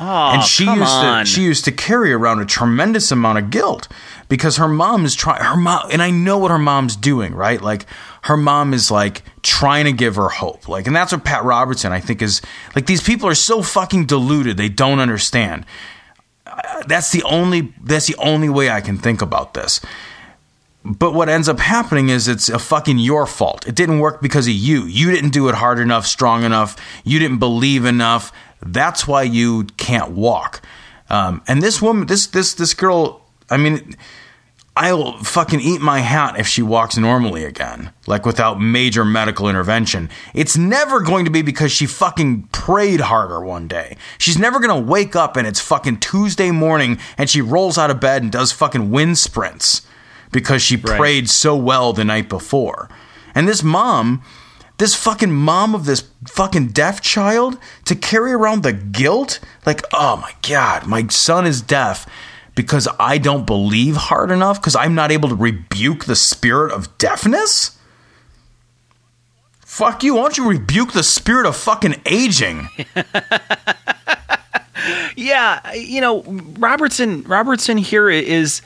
[0.00, 1.24] Oh, and she used on.
[1.24, 3.86] to she used to carry around a tremendous amount of guilt
[4.28, 7.60] because her mom is trying her mom and I know what her mom's doing right?
[7.60, 7.84] Like
[8.22, 10.68] her mom is like trying to give her hope.
[10.68, 12.40] Like and that's what Pat Robertson I think is
[12.74, 15.66] like these people are so fucking deluded they don't understand.
[16.86, 19.80] That's the only that's the only way I can think about this
[20.84, 23.66] but what ends up happening is it's a fucking your fault.
[23.66, 24.84] It didn't work because of you.
[24.84, 26.76] You didn't do it hard enough, strong enough.
[27.04, 28.32] You didn't believe enough.
[28.62, 30.62] That's why you can't walk.
[31.10, 33.94] Um, and this woman, this this this girl, I mean,
[34.76, 40.08] I'll fucking eat my hat if she walks normally again, like without major medical intervention.
[40.32, 43.98] It's never going to be because she fucking prayed harder one day.
[44.16, 48.00] She's never to wake up and it's fucking Tuesday morning and she rolls out of
[48.00, 49.82] bed and does fucking wind sprints
[50.32, 52.88] because she prayed so well the night before.
[53.34, 54.22] And this mom,
[54.78, 60.16] this fucking mom of this fucking deaf child to carry around the guilt, like, oh
[60.16, 62.06] my God, my son is deaf
[62.54, 66.96] because I don't believe hard enough, because I'm not able to rebuke the spirit of
[66.98, 67.78] deafness?
[69.60, 70.16] Fuck you.
[70.16, 72.68] Why don't you rebuke the spirit of fucking aging?
[75.16, 76.22] yeah, you know,
[76.58, 78.62] Robertson Robertson here is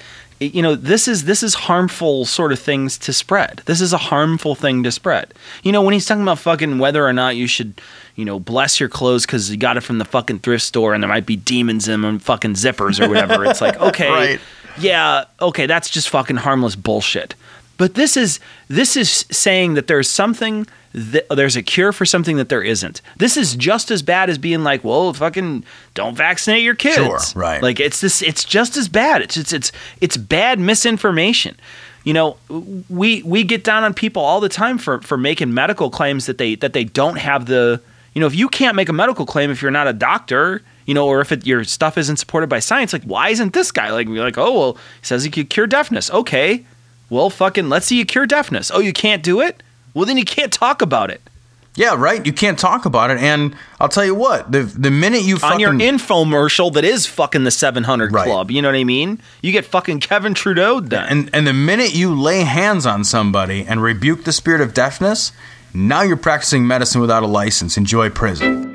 [0.47, 3.63] you know, this is this is harmful sort of things to spread.
[3.67, 5.35] This is a harmful thing to spread.
[5.63, 7.81] You know, when he's talking about fucking whether or not you should,
[8.17, 11.03] you know, bless your clothes cuz you got it from the fucking thrift store and
[11.03, 13.45] there might be demons in them fucking zippers or whatever.
[13.45, 14.11] It's like, okay.
[14.11, 14.41] Right.
[14.79, 17.35] Yeah, okay, that's just fucking harmless bullshit.
[17.77, 22.37] But this is this is saying that there's something that there's a cure for something
[22.37, 23.03] that there isn't.
[23.17, 25.65] This is just as bad as being like, well, fucking
[25.95, 26.97] don't vaccinate your kids.
[26.97, 27.61] Sure, right.
[27.61, 29.21] Like it's this it's just as bad.
[29.21, 31.57] It's it's it's it's bad misinformation.
[32.05, 32.37] You know,
[32.89, 36.39] we we get down on people all the time for for making medical claims that
[36.39, 37.81] they that they don't have the
[38.15, 40.95] you know, if you can't make a medical claim if you're not a doctor, you
[40.95, 43.91] know, or if it, your stuff isn't supported by science, like why isn't this guy
[43.91, 46.11] like like, oh well, he says he could cure deafness.
[46.11, 46.65] Okay,
[47.11, 48.71] well, fucking let's see you cure deafness.
[48.73, 49.63] Oh, you can't do it?
[49.95, 51.23] Well, then you can't talk about it.
[51.77, 52.25] Yeah, right.
[52.25, 55.67] You can't talk about it, and I'll tell you what: the the minute you fucking
[55.67, 59.21] on your infomercial that is fucking the 700 Club, you know what I mean?
[59.43, 61.09] You get fucking Kevin Trudeau done.
[61.09, 65.33] and and the minute you lay hands on somebody and rebuke the spirit of deafness,
[65.73, 67.77] now you're practicing medicine without a license.
[67.77, 68.73] Enjoy prison.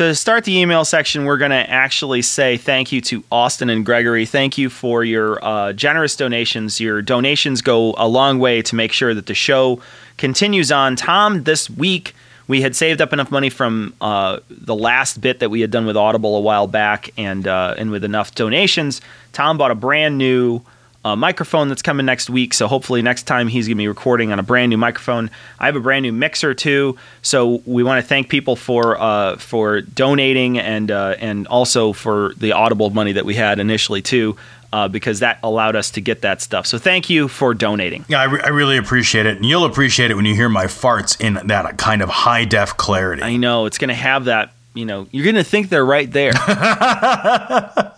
[0.00, 3.84] To start the email section, we're going to actually say thank you to Austin and
[3.84, 4.24] Gregory.
[4.24, 6.80] Thank you for your uh, generous donations.
[6.80, 9.82] Your donations go a long way to make sure that the show
[10.16, 10.96] continues on.
[10.96, 12.14] Tom, this week
[12.48, 15.84] we had saved up enough money from uh, the last bit that we had done
[15.84, 19.02] with Audible a while back, and uh, and with enough donations,
[19.34, 20.62] Tom bought a brand new
[21.04, 22.52] uh, microphone that's coming next week.
[22.52, 25.30] So hopefully next time he's going to be recording on a brand new microphone.
[25.58, 26.96] I have a brand new mixer too.
[27.22, 32.34] So we want to thank people for uh, for donating and uh, and also for
[32.36, 34.36] the Audible money that we had initially too.
[34.72, 36.64] Uh, because that allowed us to get that stuff.
[36.64, 38.04] So thank you for donating.
[38.06, 40.66] Yeah, I, re- I really appreciate it, and you'll appreciate it when you hear my
[40.66, 43.20] farts in that kind of high def clarity.
[43.20, 44.52] I know it's going to have that.
[44.72, 46.30] You know, you're going to think they're right there.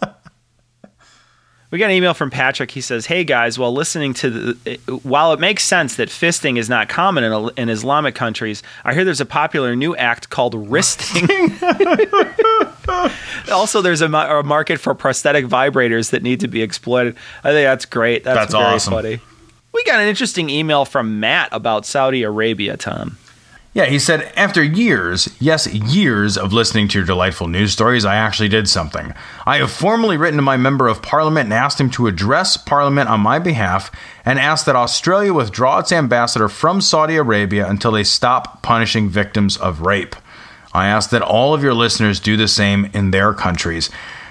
[1.73, 2.71] We got an email from Patrick.
[2.71, 6.69] He says, "Hey guys, while listening to the, while it makes sense that fisting is
[6.69, 11.27] not common in, in Islamic countries, I hear there's a popular new act called wristing.
[13.51, 17.17] also, there's a, a market for prosthetic vibrators that need to be exploited.
[17.43, 18.23] I think that's great.
[18.23, 18.93] That's, That's very awesome.
[18.93, 19.21] funny.
[19.73, 22.77] We got an interesting email from Matt about Saudi Arabia.
[22.77, 23.17] Tom,
[23.75, 28.17] Yeah, he said, after years, yes, years of listening to your delightful news stories, I
[28.17, 29.15] actually did something.
[29.47, 33.09] I have formally written to my member of parliament and asked him to address parliament
[33.09, 33.91] on my behalf
[34.27, 39.57] and asked that Australia withdraw its ambassador from Saudi Arabia until they stop punishing victims
[39.57, 40.17] of rape.
[40.75, 43.89] I ask that all of your listeners do the same in their countries.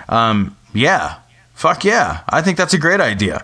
[0.07, 1.17] Um, yeah,
[1.55, 2.21] fuck yeah.
[2.29, 3.43] I think that's a great idea.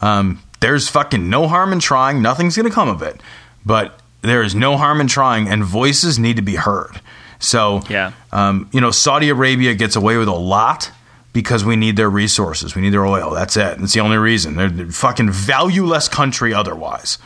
[0.00, 2.22] Um, there's fucking no harm in trying.
[2.22, 3.20] Nothing's to come of it.
[3.66, 7.00] But there is no harm in trying, and voices need to be heard.
[7.38, 8.12] So, Yeah.
[8.32, 10.90] um, you know, Saudi Arabia gets away with a lot
[11.32, 12.74] because we need their resources.
[12.74, 13.30] We need their oil.
[13.34, 13.78] That's it.
[13.78, 14.56] That's the only reason.
[14.56, 17.18] They're, a fucking valueless country otherwise.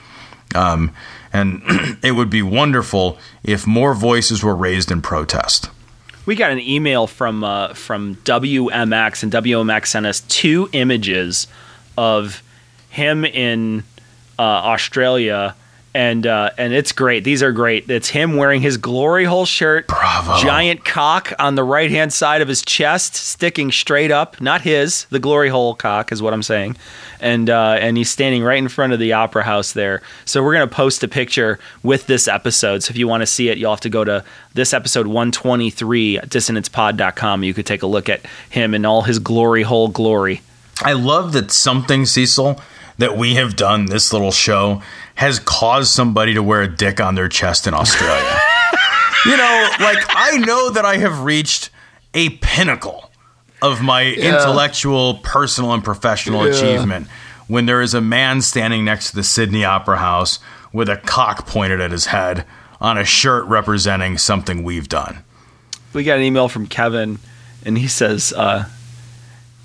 [0.54, 0.92] Um,
[1.32, 1.62] and
[2.02, 5.68] it would be wonderful if more voices were raised in protest.
[6.26, 11.46] we got an email from uh, from WMX, and WMX sent us two images
[11.96, 12.42] of
[12.90, 13.82] him in
[14.38, 15.54] uh, Australia,
[15.94, 17.24] and uh, and it's great.
[17.24, 17.88] These are great.
[17.90, 20.36] It's him wearing his glory hole shirt, Bravo.
[20.38, 24.40] giant cock on the right hand side of his chest, sticking straight up.
[24.40, 26.76] Not his, the glory hole cock is what I'm saying,
[27.20, 30.02] and uh, and he's standing right in front of the opera house there.
[30.24, 32.82] So we're gonna post a picture with this episode.
[32.82, 34.24] So if you want to see it, you'll have to go to
[34.54, 37.44] this episode 123 at dissonancepod.com.
[37.44, 38.20] You could take a look at
[38.50, 40.42] him in all his glory hole glory.
[40.82, 42.60] I love that something, Cecil,
[42.98, 44.82] that we have done this little show
[45.18, 48.22] has caused somebody to wear a dick on their chest in Australia.
[49.26, 51.70] you know, like I know that I have reached
[52.14, 53.10] a pinnacle
[53.60, 57.08] of my intellectual, personal, and professional achievement
[57.48, 60.38] when there is a man standing next to the Sydney Opera House
[60.72, 62.44] with a cock pointed at his head
[62.80, 65.24] on a shirt representing something we've done.
[65.94, 67.18] we got an email from Kevin,
[67.64, 68.66] and he says, uh,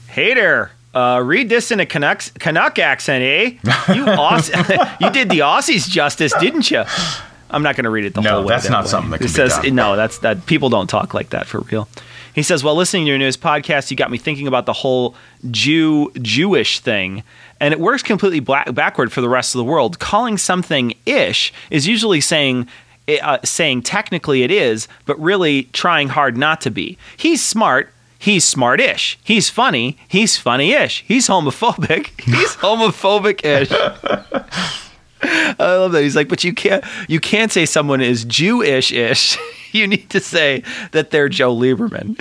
[0.07, 3.93] "Hey there, uh, read this in a Canucks, Canuck accent, eh?
[3.93, 4.49] You Auss-
[4.99, 6.83] you did the Aussies justice, didn't you?"
[7.49, 8.47] I'm not going to read it the No, whole way.
[8.49, 9.75] that's not something that It can be says done.
[9.75, 9.95] no.
[9.95, 11.87] That's that people don't talk like that for real.
[12.33, 15.15] He says, "While listening to your news podcast, you got me thinking about the whole
[15.51, 17.23] Jew Jewish thing."
[17.59, 19.99] And it works completely black, backward for the rest of the world.
[19.99, 22.67] Calling something ish is usually saying
[23.21, 26.97] uh, saying technically it is, but really trying hard not to be.
[27.17, 27.92] He's smart.
[28.23, 29.19] He's smart-ish.
[29.21, 29.97] He's funny.
[30.07, 31.03] He's funny-ish.
[31.05, 32.17] He's homophobic.
[32.21, 33.69] He's homophobic-ish.
[35.21, 36.03] I love that.
[36.03, 39.37] He's like, but you can't you can't say someone is Jewish-ish.
[39.73, 40.63] you need to say
[40.93, 42.17] that they're Joe Lieberman.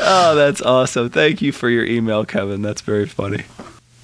[0.00, 1.08] oh, that's awesome.
[1.08, 2.62] Thank you for your email, Kevin.
[2.62, 3.44] That's very funny.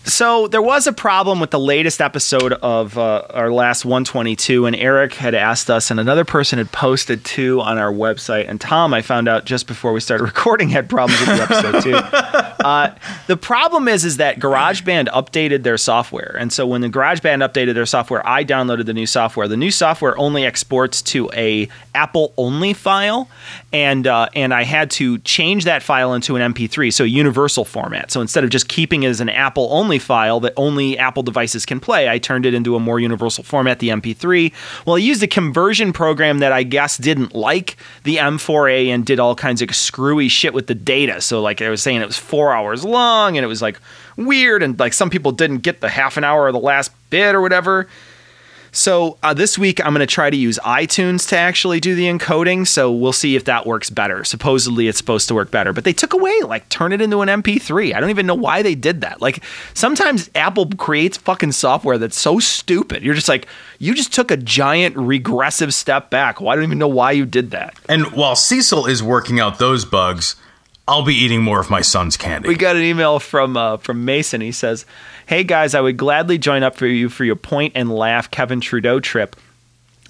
[0.09, 4.75] So there was a problem with the latest episode of uh, our last 122, and
[4.75, 8.49] Eric had asked us, and another person had posted too on our website.
[8.49, 11.83] And Tom, I found out just before we started recording, had problems with the episode
[11.83, 11.95] too.
[12.65, 12.95] uh,
[13.27, 17.75] the problem is, is that GarageBand updated their software, and so when the GarageBand updated
[17.75, 19.47] their software, I downloaded the new software.
[19.47, 23.29] The new software only exports to a Apple only file,
[23.75, 27.67] and uh, and I had to change that file into an MP3, so a universal
[27.67, 28.11] format.
[28.11, 31.67] So instead of just keeping it as an Apple only file that only Apple devices
[31.67, 34.53] can play, I turned it into a more universal format, the MP3.
[34.87, 39.21] Well, I used a conversion program that I guess didn't like the M4A and did
[39.21, 41.21] all kinds of screwy shit with the data.
[41.21, 43.81] So like I was saying, it was four hours long, and it was like
[44.17, 47.35] weird, and like some people didn't get the half an hour or the last bit
[47.35, 47.89] or whatever.
[48.73, 52.07] So uh, this week I'm going to try to use iTunes to actually do the
[52.07, 52.67] encoding.
[52.67, 54.25] So we'll see if that works better.
[54.25, 57.29] Supposedly it's supposed to work better, but they took away like turn it into an
[57.29, 57.95] MP3.
[57.95, 59.21] I don't even know why they did that.
[59.21, 59.43] Like
[59.75, 63.03] sometimes Apple creates fucking software that's so stupid.
[63.03, 63.47] You're just like
[63.79, 66.41] you just took a giant regressive step back.
[66.41, 67.75] Well, I don't even know why you did that.
[67.89, 70.37] And while Cecil is working out those bugs,
[70.89, 72.49] I'll be eating more of my son's candy.
[72.49, 74.41] We got an email from uh, from Mason.
[74.41, 74.87] He says,
[75.27, 78.61] "Hey guys, I would gladly join up for you for your point and laugh Kevin
[78.61, 79.37] Trudeau trip."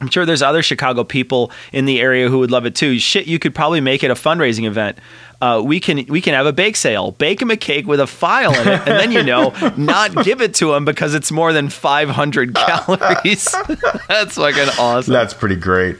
[0.01, 3.01] I'm sure there's other Chicago people in the area who would love it too.
[3.01, 4.99] Shit, you could probably make it a fundraising event.
[5.41, 8.07] Uh, we can we can have a bake sale, bake him a cake with a
[8.07, 11.53] file in it, and then you know not give it to him because it's more
[11.53, 13.53] than 500 calories.
[14.09, 15.13] That's fucking awesome.
[15.13, 15.97] That's pretty great.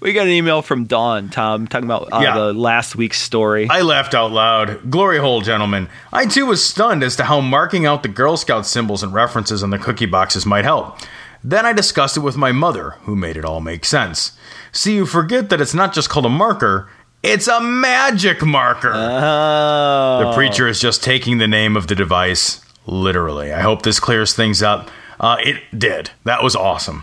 [0.00, 2.34] We got an email from Dawn, Tom, talking about uh, Yeah.
[2.34, 3.68] the last week's story.
[3.68, 4.90] I laughed out loud.
[4.90, 5.88] Glory hole, gentlemen.
[6.12, 9.62] I too was stunned as to how marking out the Girl Scout symbols and references
[9.62, 10.98] on the cookie boxes might help.
[11.44, 14.32] Then I discussed it with my mother, who made it all make sense.
[14.72, 16.88] See, you forget that it's not just called a marker,
[17.22, 18.92] it's a magic marker.
[18.94, 20.24] Oh.
[20.24, 23.52] The preacher is just taking the name of the device literally.
[23.52, 24.90] I hope this clears things up.
[25.18, 26.10] Uh, it did.
[26.24, 27.02] That was awesome.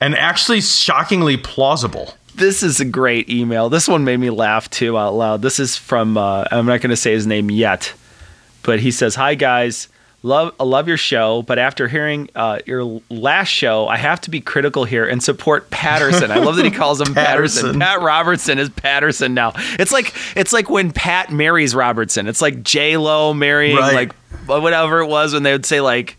[0.00, 2.14] And actually shockingly plausible.
[2.38, 3.68] This is a great email.
[3.68, 5.42] This one made me laugh too out loud.
[5.42, 7.92] This is from uh, I'm not going to say his name yet,
[8.62, 9.88] but he says, "Hi guys,
[10.22, 14.30] love I love your show, but after hearing uh, your last show, I have to
[14.30, 16.30] be critical here and support Patterson.
[16.30, 17.62] I love that he calls him Patterson.
[17.74, 17.80] Patterson.
[17.80, 19.52] Pat Robertson is Patterson now.
[19.78, 22.28] It's like it's like when Pat marries Robertson.
[22.28, 23.94] It's like J Lo marrying Right.
[23.94, 24.14] like
[24.46, 26.16] whatever it was when they would say like."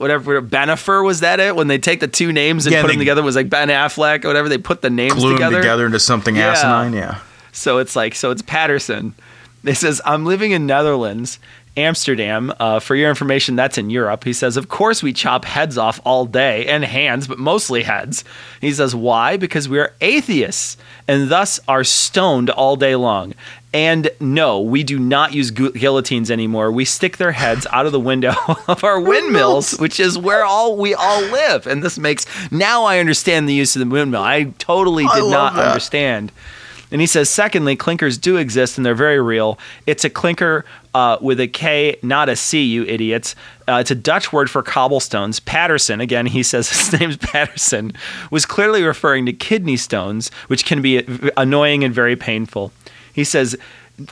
[0.00, 2.94] Whatever Bennifer was that it when they take the two names and Yeah, put they-
[2.94, 5.36] them together it was like Ben Affleck or whatever they put the names Glue them
[5.36, 6.52] together together into something Yeah.
[6.52, 6.94] asinine.
[6.94, 7.16] Yeah.
[7.52, 9.14] so it's like, so it's Patterson.
[9.62, 11.38] It says, I'm living in Netherlands,
[11.76, 12.52] Amsterdam.
[12.58, 14.24] Uh, for your information, that's in Europe.
[14.24, 18.24] He says, Of course, we chop heads off all day and hands, but mostly heads.
[18.60, 19.36] He says, Why?
[19.36, 20.76] Because we are atheists
[21.06, 23.34] and thus are stoned all day long.
[23.72, 26.72] And no, we do not use gu- guillotines anymore.
[26.72, 28.32] We stick their heads out of the window
[28.68, 31.66] of our windmills, which is where all we all live.
[31.68, 34.22] And this makes now I understand the use of the windmill.
[34.22, 35.68] I totally did love not that.
[35.68, 36.32] understand.
[36.92, 39.58] And he says, secondly, clinkers do exist and they're very real.
[39.86, 43.36] It's a clinker uh, with a K, not a C, you idiots.
[43.68, 45.38] Uh, it's a Dutch word for cobblestones.
[45.38, 47.92] Patterson, again, he says his name's Patterson,
[48.32, 51.04] was clearly referring to kidney stones, which can be
[51.36, 52.72] annoying and very painful.
[53.12, 53.56] He says,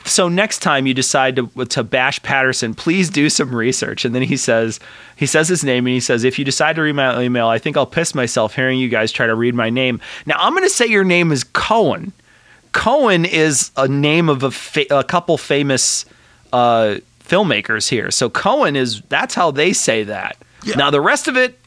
[0.05, 4.05] so next time you decide to, to bash Patterson, please do some research.
[4.05, 4.79] And then he says,
[5.15, 7.57] he says his name and he says, if you decide to read my email, I
[7.57, 9.99] think I'll piss myself hearing you guys try to read my name.
[10.25, 12.13] Now I'm going to say your name is Cohen.
[12.71, 16.05] Cohen is a name of a, fa- a couple famous
[16.53, 18.11] uh, filmmakers here.
[18.11, 20.37] So Cohen is that's how they say that.
[20.77, 21.58] Now the rest of it,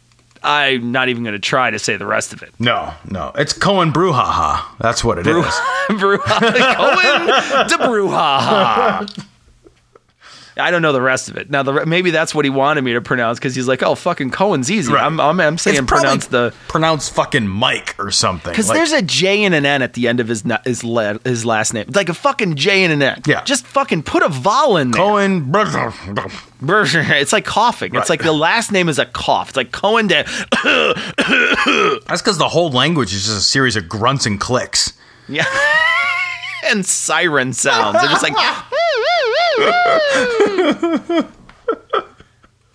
[0.45, 2.53] I'm not even going to try to say the rest of it.
[2.59, 3.33] No, no.
[3.37, 4.63] It's Cohen Brouhaha.
[4.79, 5.35] That's what it is.
[5.89, 6.77] Brouhaha.
[6.77, 9.27] Cohen de Brouhaha.
[10.57, 11.49] I don't know the rest of it.
[11.51, 14.31] Now, the, maybe that's what he wanted me to pronounce because he's like, "Oh, fucking
[14.31, 15.03] Cohen's easy." Right.
[15.05, 18.51] I'm, I'm, I'm saying pronounce the pronounce fucking Mike or something.
[18.53, 21.19] because Like- there's a J and an N at the end of his his la-
[21.25, 23.23] his last name, It's like a fucking J and an N.
[23.27, 23.43] Yeah.
[23.45, 25.03] just fucking put a vowel in there.
[25.03, 25.53] Cohen.
[26.65, 27.95] It's like coughing.
[27.95, 29.49] It's like the last name is a cough.
[29.49, 30.23] It's like Cohen de.
[32.07, 34.93] That's because the whole language is just a series of grunts and clicks.
[35.29, 35.45] Yeah.
[36.63, 38.01] and siren sounds.
[38.01, 38.37] They're just like.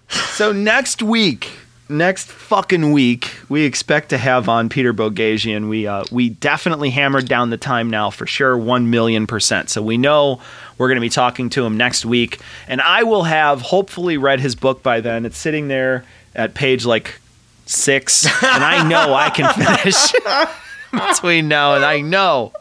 [0.09, 1.51] so next week,
[1.89, 5.69] next fucking week, we expect to have on Peter Boghossian.
[5.69, 9.69] We uh, we definitely hammered down the time now for sure, one million percent.
[9.69, 10.41] So we know
[10.77, 14.39] we're going to be talking to him next week, and I will have hopefully read
[14.39, 15.25] his book by then.
[15.25, 17.19] It's sitting there at page like
[17.65, 20.13] six, and I know I can finish
[21.09, 22.53] between now and I know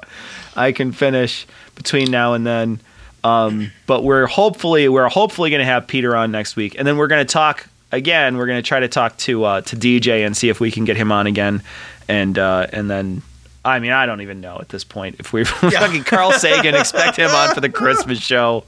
[0.57, 2.81] I can finish between now and then.
[3.23, 6.97] Um, but we're hopefully we're hopefully going to have Peter on next week, and then
[6.97, 8.37] we're going to talk again.
[8.37, 10.85] We're going to try to talk to uh, to DJ and see if we can
[10.85, 11.63] get him on again,
[12.09, 13.23] and uh, and then.
[13.65, 16.77] I mean, I don't even know at this point if we're fucking Carl Sagan.
[16.77, 18.63] Expect him on for the Christmas show.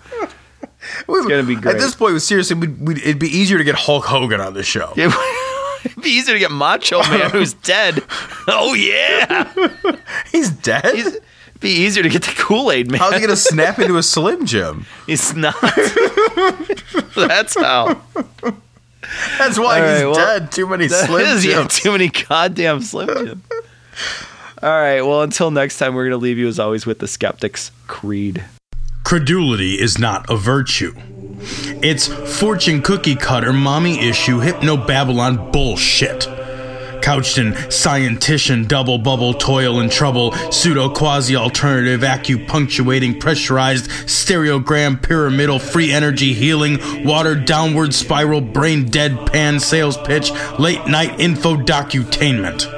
[1.08, 1.76] It's gonna be great.
[1.76, 4.64] At this point, seriously, we'd, we'd, it'd be easier to get Hulk Hogan on the
[4.64, 4.92] show.
[5.84, 8.02] It'd be easier to get Macho Man, who's dead.
[8.50, 9.52] Oh yeah,
[10.32, 10.94] he's dead.
[10.94, 11.18] He's,
[11.60, 13.00] be easier to get the Kool Aid Man.
[13.00, 14.86] How's he gonna snap into a Slim Jim?
[15.06, 15.54] He's not.
[17.16, 18.00] That's how.
[19.38, 20.52] That's why All he's well, dead.
[20.52, 23.42] Too many Slim is, yeah, too many goddamn Slim Jim.
[24.62, 25.02] All right.
[25.02, 28.44] Well, until next time, we're gonna leave you as always with the Skeptics Creed.
[29.04, 30.94] Credulity is not a virtue.
[31.82, 36.26] It's fortune cookie cutter, mommy issue, hypno Babylon bullshit.
[37.08, 45.58] Couched in scientician, double bubble, toil and trouble, pseudo quasi alternative, acupunctuating, pressurized, stereogram, pyramidal,
[45.58, 52.77] free energy healing, watered downward spiral, brain deadpan sales pitch, late night info docutainment.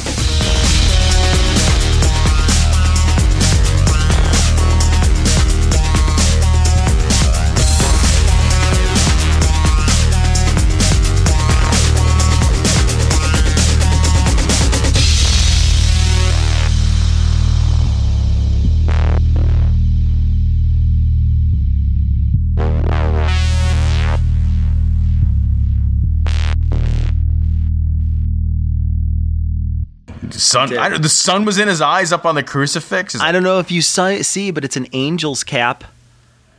[30.51, 33.15] Sun, I, the sun was in his eyes up on the crucifix.
[33.15, 35.85] Is, I don't know if you see, but it's an angel's cap.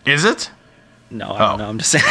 [0.06, 0.50] is it?
[1.10, 1.56] No, I don't oh.
[1.56, 1.68] know.
[1.68, 2.04] I'm just saying.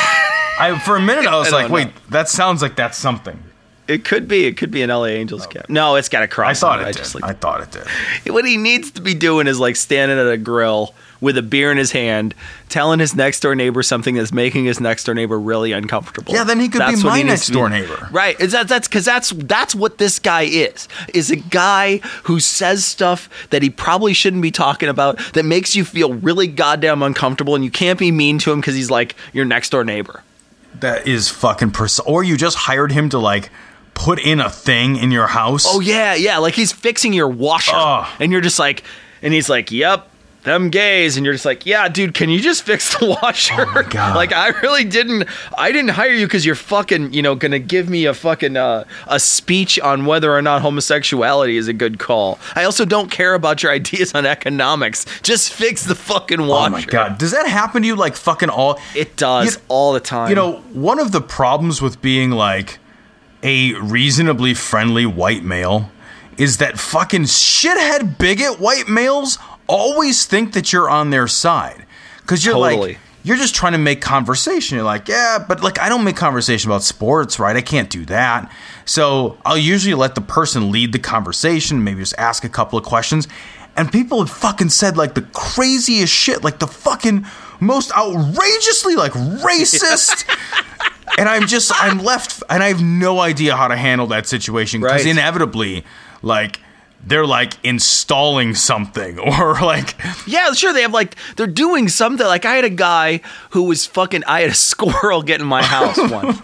[0.60, 3.42] I, for a minute, I was I like, don't wait, that sounds like that's something.
[3.88, 4.46] It could be.
[4.46, 5.70] It could be an LA Angels cap.
[5.70, 6.58] No, it's got a cross.
[6.58, 7.16] I thought on it I did.
[7.16, 8.34] like I thought it did.
[8.34, 11.72] what he needs to be doing is like standing at a grill with a beer
[11.72, 12.34] in his hand,
[12.70, 16.34] telling his next door neighbor something that's making his next door neighbor really uncomfortable.
[16.34, 18.08] Yeah, then he could be That's what my next door neighbor.
[18.12, 18.40] Right.
[18.40, 20.88] Is that that's because that's that's what this guy is.
[21.14, 25.76] Is a guy who says stuff that he probably shouldn't be talking about that makes
[25.76, 29.16] you feel really goddamn uncomfortable, and you can't be mean to him because he's like
[29.34, 30.24] your next door neighbor.
[30.80, 33.50] That is fucking pers- Or you just hired him to like
[34.04, 35.66] put in a thing in your house.
[35.68, 36.38] Oh yeah, yeah.
[36.40, 38.08] Like he's fixing your washer, Ugh.
[38.20, 38.84] and you're just like,
[39.22, 40.08] and he's like, "Yep,
[40.44, 43.72] them gays," and you're just like, "Yeah, dude, can you just fix the washer?" Oh
[43.74, 44.16] my God.
[44.16, 45.28] like I really didn't,
[45.58, 48.86] I didn't hire you because you're fucking, you know, gonna give me a fucking uh,
[49.08, 52.40] a speech on whether or not homosexuality is a good call.
[52.56, 55.06] I also don't care about your ideas on economics.
[55.22, 56.68] Just fix the fucking washer.
[56.76, 58.80] Oh my god, does that happen to you like fucking all?
[58.96, 60.30] It does You- all the time.
[60.30, 62.80] You know, one of the problems with being like
[63.44, 65.92] a reasonably friendly white male
[66.38, 69.38] is that fucking shithead bigot white males
[69.68, 71.86] always think that you're on their side.
[72.26, 72.94] Cause you're Totally.
[72.94, 74.76] like you're just trying to make conversation.
[74.76, 77.56] You're like, yeah, but like I don't make conversation about sports, right?
[77.56, 78.52] I can't do that.
[78.86, 82.86] So I'll usually let the person lead the conversation, maybe just ask a couple of
[82.86, 83.28] questions.
[83.76, 87.26] And people have fucking said like the craziest shit, like the fucking
[87.60, 90.26] most outrageously like racist.
[91.18, 94.82] and I'm just I'm left and I have no idea how to handle that situation
[94.82, 95.12] because Right.
[95.12, 95.84] inevitably,
[96.22, 96.60] like
[97.06, 99.96] they're like installing something or like
[100.28, 100.74] Yeah, sure.
[100.74, 102.26] They have like they're doing something.
[102.26, 103.22] Like I had a guy
[103.52, 104.24] who was fucking.
[104.26, 106.40] I had a squirrel get in my house once,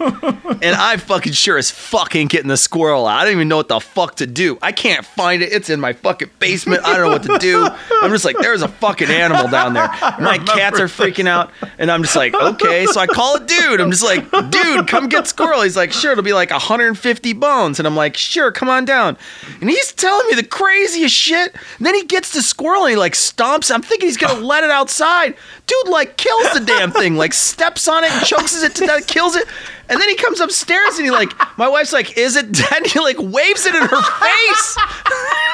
[0.61, 3.19] and I fucking sure as fucking getting the squirrel out.
[3.19, 4.57] I don't even know what the fuck to do.
[4.61, 5.51] I can't find it.
[5.51, 6.83] It's in my fucking basement.
[6.85, 7.67] I don't know what to do.
[8.01, 9.87] I'm just like, there's a fucking animal down there.
[10.19, 12.85] My cats are freaking out, and I'm just like, okay.
[12.87, 13.81] So I call a dude.
[13.81, 15.61] I'm just like, dude, come get squirrel.
[15.61, 16.11] He's like, sure.
[16.11, 19.17] It'll be like 150 bones, and I'm like, sure, come on down.
[19.61, 21.53] And he's telling me the craziest shit.
[21.77, 23.71] And then he gets the squirrel and he like stomps.
[23.73, 24.45] I'm thinking he's gonna oh.
[24.45, 25.35] let it outside.
[25.65, 29.07] Dude like kills the damn thing, like steps on it, and chokes it to death,
[29.07, 29.47] kills it.
[29.89, 32.87] And then he comes upstairs and he like, my wife's like, "Is it dead?" And
[32.87, 34.77] he like waves it in her face.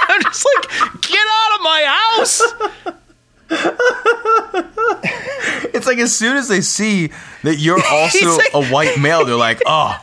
[0.07, 1.84] I'm just like, "Get out of my
[2.15, 2.41] house!"
[5.74, 7.11] It's like as soon as they see
[7.44, 9.99] that you're also like- a white male, they're like, oh,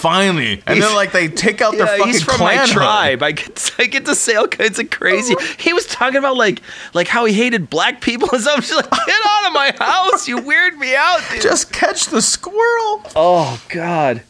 [0.00, 0.62] finally.
[0.66, 2.68] And then like they take out their Yeah, fucking he's from my hood.
[2.70, 3.22] tribe.
[3.22, 5.34] I get I get to say all kinds of crazy.
[5.38, 5.54] Oh.
[5.58, 6.62] He was talking about like
[6.94, 8.54] like how he hated black people and stuff.
[8.56, 10.28] I'm just like, get out of my house!
[10.28, 11.42] You weird me out, dude.
[11.42, 13.02] Just catch the squirrel.
[13.16, 14.22] Oh God.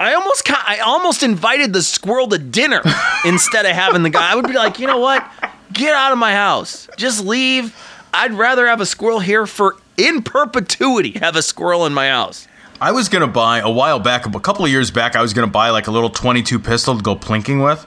[0.00, 2.82] I almost ca- I almost invited the squirrel to dinner
[3.24, 4.32] instead of having the guy.
[4.32, 5.28] I would be like, you know what?
[5.72, 6.88] Get out of my house.
[6.96, 7.76] Just leave.
[8.14, 11.18] I'd rather have a squirrel here for in perpetuity.
[11.18, 12.47] Have a squirrel in my house.
[12.80, 15.16] I was gonna buy a while back, a couple of years back.
[15.16, 17.86] I was gonna buy like a little 22 pistol to go plinking with.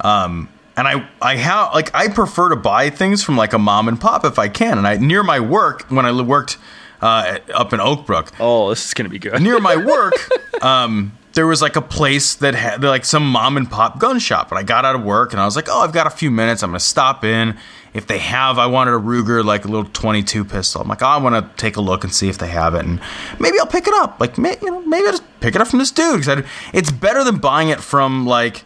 [0.00, 3.88] Um, and I, I have like I prefer to buy things from like a mom
[3.88, 4.78] and pop if I can.
[4.78, 6.58] And I near my work when I worked
[7.02, 9.40] uh, up in Oakbrook, Oh, this is gonna be good.
[9.42, 10.14] near my work,
[10.62, 14.50] um, there was like a place that had like some mom and pop gun shop.
[14.50, 16.30] And I got out of work and I was like, oh, I've got a few
[16.30, 16.62] minutes.
[16.62, 17.56] I'm gonna stop in.
[17.92, 20.80] If they have, I wanted a Ruger, like a little 22 pistol.
[20.80, 22.84] I'm like, oh, I want to take a look and see if they have it,
[22.84, 23.00] and
[23.40, 24.20] maybe I'll pick it up.
[24.20, 26.92] Like, may, you know, maybe I'll just pick it up from this dude because it's
[26.92, 28.62] better than buying it from like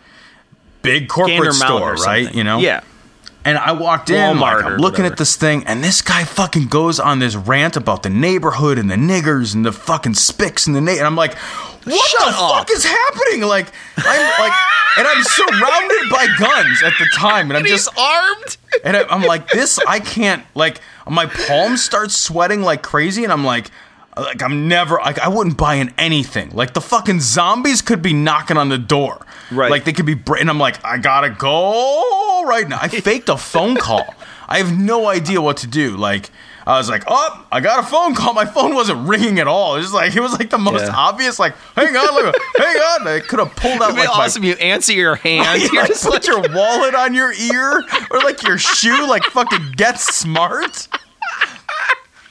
[0.82, 2.34] big corporate Gander store, right?
[2.34, 2.80] You know, Yeah.
[3.46, 7.00] and I walked in, like, I'm looking at this thing, and this guy fucking goes
[7.00, 10.82] on this rant about the neighborhood and the niggers and the fucking spicks and the
[10.82, 11.34] na- and I'm like,
[11.84, 12.58] what Shut the up.
[12.58, 13.42] fuck is happening?
[13.42, 13.66] Like,
[13.98, 14.52] I'm like,
[14.96, 18.56] and I'm surrounded by guns at the time, and I'm just armed.
[18.84, 23.32] and I, I'm like, this, I can't, like, my palms start sweating like crazy, and
[23.32, 23.70] I'm like,
[24.16, 26.50] like I'm never, like, I wouldn't buy in anything.
[26.50, 29.70] Like the fucking zombies could be knocking on the door, Right.
[29.70, 32.78] Like they could be, bra- and I'm like, I gotta go right now.
[32.80, 34.14] I faked a phone call.
[34.48, 35.96] I have no idea what to do.
[35.96, 36.30] Like.
[36.66, 38.32] I was like, oh, I got a phone call.
[38.32, 39.74] My phone wasn't ringing at all.
[39.76, 40.94] It was like it was like the most Yeah.
[40.96, 41.38] obvious.
[41.38, 43.06] Like, hang on, look, hang on.
[43.08, 44.44] I could have pulled out It'd be like my awesome.
[44.44, 45.60] You answer your hand.
[45.62, 49.24] you You're just just put your wallet on your ear or like your shoe, like
[49.24, 50.88] fucking get smart.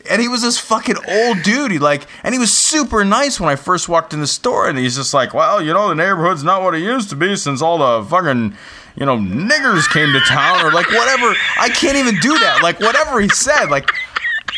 [0.10, 1.72] And he was this fucking old dude.
[1.72, 4.68] He like, and he was super nice when I first walked in the store.
[4.68, 7.38] And he's just like, well, you know, the neighborhood's not what it used to be
[7.38, 8.54] since all the fucking,
[8.98, 11.34] you know, niggers came to town or like whatever.
[11.58, 12.62] I can't even do that.
[12.64, 13.90] Like whatever he said, like.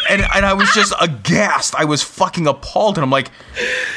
[0.09, 1.75] And, and I was just aghast.
[1.75, 2.97] I was fucking appalled.
[2.97, 3.31] And I'm like,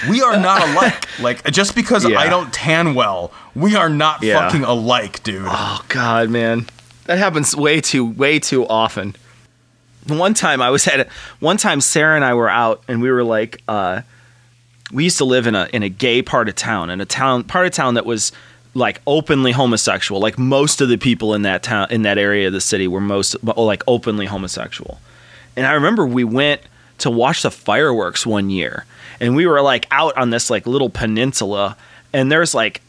[0.08, 1.06] we are not alike.
[1.20, 2.18] Like, just because Yeah.
[2.18, 4.40] I don't tan well, we are not Yeah.
[4.40, 5.44] fucking alike, dude.
[5.46, 6.66] Oh God, man,
[7.06, 9.14] that happens way too way too often.
[10.06, 11.06] One time I was at a,
[11.40, 14.02] one time Sarah and I were out and we were like, uh,
[14.90, 17.44] we used to live in a in a gay part of town, in a town
[17.44, 18.32] part of town that was
[18.74, 20.20] like openly homosexual.
[20.20, 23.00] Like most of the people in that town in that area of the city were
[23.00, 24.98] most like openly homosexual.
[25.58, 26.62] And I remember we went
[26.98, 28.84] to watch the fireworks one year,
[29.20, 31.76] and we were like out on this like little peninsula,
[32.12, 32.80] and there's like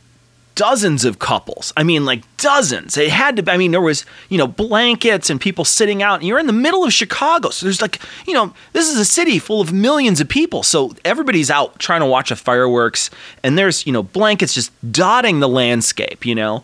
[0.55, 1.71] dozens of couples.
[1.77, 2.97] I mean, like dozens.
[2.97, 3.43] It had to.
[3.43, 6.19] be- I mean, there was you know blankets and people sitting out.
[6.19, 9.05] And you're in the middle of Chicago, so there's like you know this is a
[9.05, 10.61] city full of millions of people.
[10.61, 13.09] So everybody's out trying to watch a fireworks,
[13.43, 16.25] and there's you know blankets just dotting the landscape.
[16.25, 16.63] You know,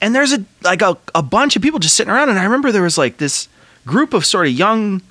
[0.00, 2.30] and there's a like a, a bunch of people just sitting around.
[2.30, 3.48] And I remember there was like this
[3.84, 5.02] group of sort of young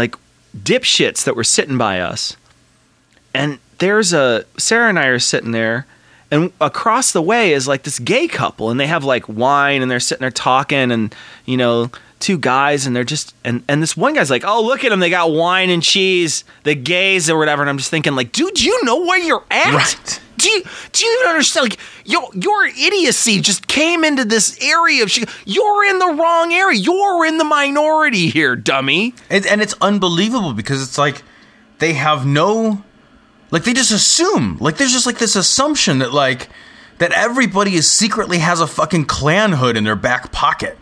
[0.00, 0.16] like
[0.56, 2.36] dipshits that were sitting by us.
[3.34, 5.86] And there's a Sarah and I are sitting there,
[6.30, 9.90] and across the way is like this gay couple, and they have like wine, and
[9.90, 11.14] they're sitting there talking, and
[11.44, 14.84] you know, two guys, and they're just and and this one guy's like, oh look
[14.84, 18.14] at them, they got wine and cheese, the gays or whatever, and I'm just thinking
[18.14, 19.74] like, dude, you know where you're at?
[19.74, 20.20] Right.
[20.40, 20.62] Do you
[20.92, 21.70] do you even understand?
[21.70, 25.10] Like your your idiocy just came into this area of.
[25.12, 26.78] Chi- You're in the wrong area.
[26.78, 29.14] You're in the minority here, dummy.
[29.28, 31.22] And, and it's unbelievable because it's like
[31.78, 32.82] they have no,
[33.50, 36.48] like they just assume, like there's just like this assumption that like
[36.98, 40.76] that everybody is secretly has a fucking Klan hood in their back pocket.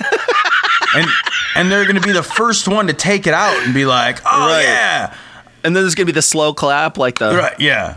[0.94, 1.06] and
[1.56, 4.48] and they're gonna be the first one to take it out and be like, oh
[4.48, 4.62] Right.
[4.64, 5.14] yeah,
[5.64, 7.96] And then there's gonna be the slow clap, like the right, yeah,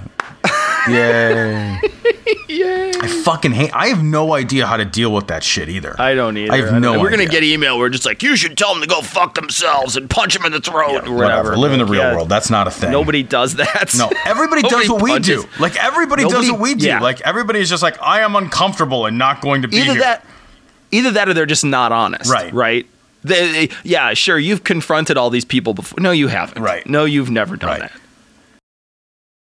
[0.89, 1.79] yay,
[2.47, 2.91] Yay.
[3.01, 3.71] I fucking hate.
[3.73, 5.95] I have no idea how to deal with that shit either.
[5.99, 6.51] I don't either.
[6.53, 7.41] I have don't- no We're gonna idea.
[7.41, 7.77] get email.
[7.79, 10.51] We're just like, you should tell them to go fuck themselves and punch them in
[10.51, 11.13] the throat or whatever.
[11.15, 11.57] whatever.
[11.57, 12.13] Live in the real Yeah.
[12.15, 12.29] world.
[12.29, 12.91] That's not a thing.
[12.91, 13.93] Nobody does that.
[13.97, 15.43] No, everybody does what we do.
[15.59, 16.87] Like everybody Nobody- does what we do.
[16.87, 16.99] yeah.
[16.99, 20.01] Like everybody is just like, I am uncomfortable and not going to be either here.
[20.01, 20.25] that,
[20.91, 22.31] either that, or they're just not honest.
[22.31, 22.53] Right.
[22.53, 22.85] Right.
[23.23, 24.37] They, they- yeah, sure.
[24.37, 25.99] You've confronted all these people before.
[26.01, 26.61] No, you haven't.
[26.61, 26.85] Right.
[26.85, 27.79] No, you've never done Right.
[27.81, 27.91] that.